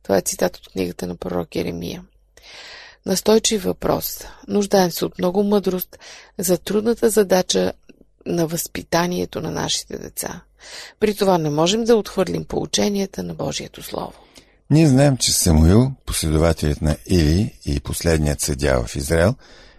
Това 0.04 0.18
е 0.18 0.22
цитат 0.22 0.58
от 0.58 0.70
книгата 0.70 1.08
на 1.08 1.16
пророк 1.16 1.56
Еремия. 1.56 2.04
Настойчив 3.06 3.64
въпрос. 3.64 4.20
Нуждаем 4.48 4.92
се 4.92 5.06
от 5.06 5.18
много 5.20 5.44
мъдрост 5.44 6.00
за 6.38 6.58
трудната 6.58 7.10
задача 7.10 7.74
на 8.26 8.48
възпитанието 8.48 9.42
на 9.42 9.52
нашите 9.52 9.98
деца. 9.98 10.42
При 11.00 11.16
това 11.16 11.38
не 11.38 11.50
можем 11.50 11.84
да 11.84 11.96
отхвърлим 11.96 12.46
поученията 12.46 13.24
на 13.24 13.34
Божието 13.34 13.84
Слово. 13.84 14.14
Ние 14.70 14.88
знаем, 14.88 15.18
че 15.18 15.32
Самуил, 15.32 15.92
последователят 16.06 16.82
на 16.82 16.98
Или 17.08 17.60
и 17.66 17.80
последният 17.80 18.42
съдя 18.42 18.84
в 18.86 18.96
Израел, 18.96 19.36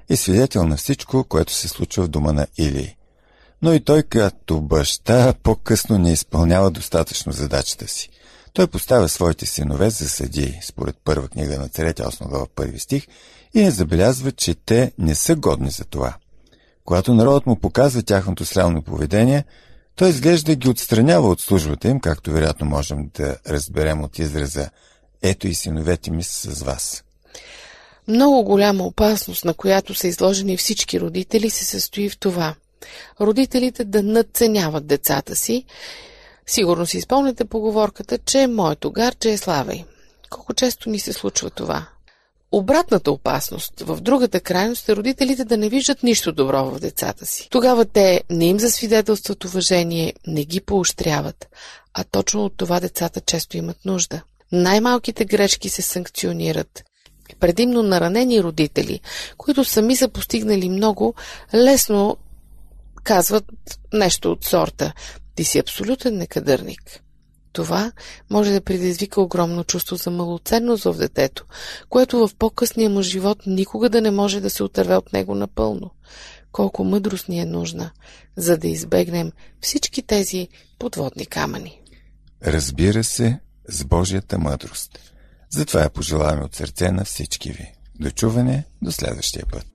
е 0.08 0.16
свидетел 0.16 0.66
на 0.66 0.76
всичко, 0.76 1.24
което 1.24 1.52
се 1.52 1.68
случва 1.68 2.04
в 2.04 2.08
дома 2.08 2.32
на 2.32 2.46
Или. 2.58 2.96
Но 3.62 3.72
и 3.72 3.80
той, 3.80 4.02
като 4.02 4.60
баща, 4.60 5.34
по-късно 5.42 5.98
не 5.98 6.12
изпълнява 6.12 6.70
достатъчно 6.70 7.32
задачата 7.32 7.88
си. 7.88 8.10
Той 8.52 8.66
поставя 8.66 9.08
своите 9.08 9.46
синове 9.46 9.90
за 9.90 10.08
съдии, 10.08 10.58
според 10.62 10.96
първа 11.04 11.28
книга 11.28 11.58
на 11.58 11.68
царете, 11.68 12.02
8 12.02 12.28
глава, 12.28 12.46
първи 12.54 12.78
стих, 12.78 13.06
и 13.54 13.62
не 13.62 13.70
забелязва, 13.70 14.32
че 14.32 14.54
те 14.54 14.92
не 14.98 15.14
са 15.14 15.36
годни 15.36 15.70
за 15.70 15.84
това. 15.84 16.14
Когато 16.84 17.14
народът 17.14 17.46
му 17.46 17.56
показва 17.56 18.02
тяхното 18.02 18.44
срамно 18.44 18.82
поведение, 18.82 19.44
той 19.96 20.08
изглежда 20.08 20.54
ги 20.54 20.68
отстранява 20.68 21.28
от 21.28 21.40
службата 21.40 21.88
им, 21.88 22.00
както 22.00 22.30
вероятно 22.30 22.66
можем 22.66 23.10
да 23.14 23.36
разберем 23.48 24.02
от 24.02 24.18
израза 24.18 24.70
«Ето 25.22 25.48
и 25.48 25.54
синовете 25.54 26.10
ми 26.10 26.22
са 26.22 26.54
с 26.54 26.62
вас». 26.62 27.04
Много 28.08 28.44
голяма 28.44 28.84
опасност, 28.84 29.44
на 29.44 29.54
която 29.54 29.94
са 29.94 30.08
изложени 30.08 30.56
всички 30.56 31.00
родители, 31.00 31.50
се 31.50 31.64
състои 31.64 32.10
в 32.10 32.18
това. 32.18 32.54
Родителите 33.20 33.84
да 33.84 34.02
надценяват 34.02 34.86
децата 34.86 35.36
си. 35.36 35.64
Сигурно 36.46 36.86
си 36.86 36.98
изпълните 36.98 37.44
поговорката, 37.44 38.18
че 38.18 38.46
моето 38.46 38.92
гарче 38.92 39.30
е 39.30 39.38
славей. 39.38 39.84
Колко 40.30 40.54
често 40.54 40.90
ни 40.90 40.98
се 40.98 41.12
случва 41.12 41.50
това? 41.50 41.86
обратната 42.52 43.12
опасност. 43.12 43.80
В 43.80 44.00
другата 44.00 44.40
крайност 44.40 44.88
е 44.88 44.96
родителите 44.96 45.44
да 45.44 45.56
не 45.56 45.68
виждат 45.68 46.02
нищо 46.02 46.32
добро 46.32 46.64
в 46.64 46.80
децата 46.80 47.26
си. 47.26 47.48
Тогава 47.50 47.84
те 47.84 48.22
не 48.30 48.44
им 48.44 48.60
засвидетелстват 48.60 49.44
уважение, 49.44 50.14
не 50.26 50.44
ги 50.44 50.60
поощряват, 50.60 51.48
а 51.94 52.04
точно 52.04 52.44
от 52.44 52.56
това 52.56 52.80
децата 52.80 53.20
често 53.20 53.56
имат 53.56 53.84
нужда. 53.84 54.22
Най-малките 54.52 55.24
грешки 55.24 55.68
се 55.68 55.82
санкционират. 55.82 56.84
Предимно 57.40 57.82
наранени 57.82 58.42
родители, 58.42 59.00
които 59.36 59.64
сами 59.64 59.96
са 59.96 60.08
постигнали 60.08 60.68
много, 60.68 61.14
лесно 61.54 62.16
казват 63.04 63.44
нещо 63.92 64.32
от 64.32 64.44
сорта. 64.44 64.92
Ти 65.34 65.44
си 65.44 65.58
абсолютен 65.58 66.16
некадърник. 66.16 67.02
Това 67.52 67.92
може 68.30 68.52
да 68.52 68.60
предизвика 68.60 69.20
огромно 69.20 69.64
чувство 69.64 69.96
за 69.96 70.10
малоценност 70.10 70.84
в 70.84 70.94
детето, 70.94 71.46
което 71.88 72.18
в 72.18 72.34
по-късния 72.38 72.90
му 72.90 73.02
живот 73.02 73.38
никога 73.46 73.88
да 73.88 74.00
не 74.00 74.10
може 74.10 74.40
да 74.40 74.50
се 74.50 74.62
отърве 74.62 74.96
от 74.96 75.12
него 75.12 75.34
напълно. 75.34 75.90
Колко 76.52 76.84
мъдрост 76.84 77.28
ни 77.28 77.40
е 77.40 77.44
нужна, 77.44 77.90
за 78.36 78.58
да 78.58 78.68
избегнем 78.68 79.32
всички 79.60 80.02
тези 80.02 80.48
подводни 80.78 81.26
камъни. 81.26 81.80
Разбира 82.46 83.04
се, 83.04 83.40
с 83.68 83.84
Божията 83.84 84.38
мъдрост. 84.38 84.98
Затова 85.50 85.80
я 85.80 85.90
пожелаваме 85.90 86.44
от 86.44 86.54
сърце 86.54 86.90
на 86.90 87.04
всички 87.04 87.52
ви. 87.52 87.72
До 88.00 88.10
чуване, 88.10 88.64
до 88.82 88.92
следващия 88.92 89.46
път. 89.52 89.71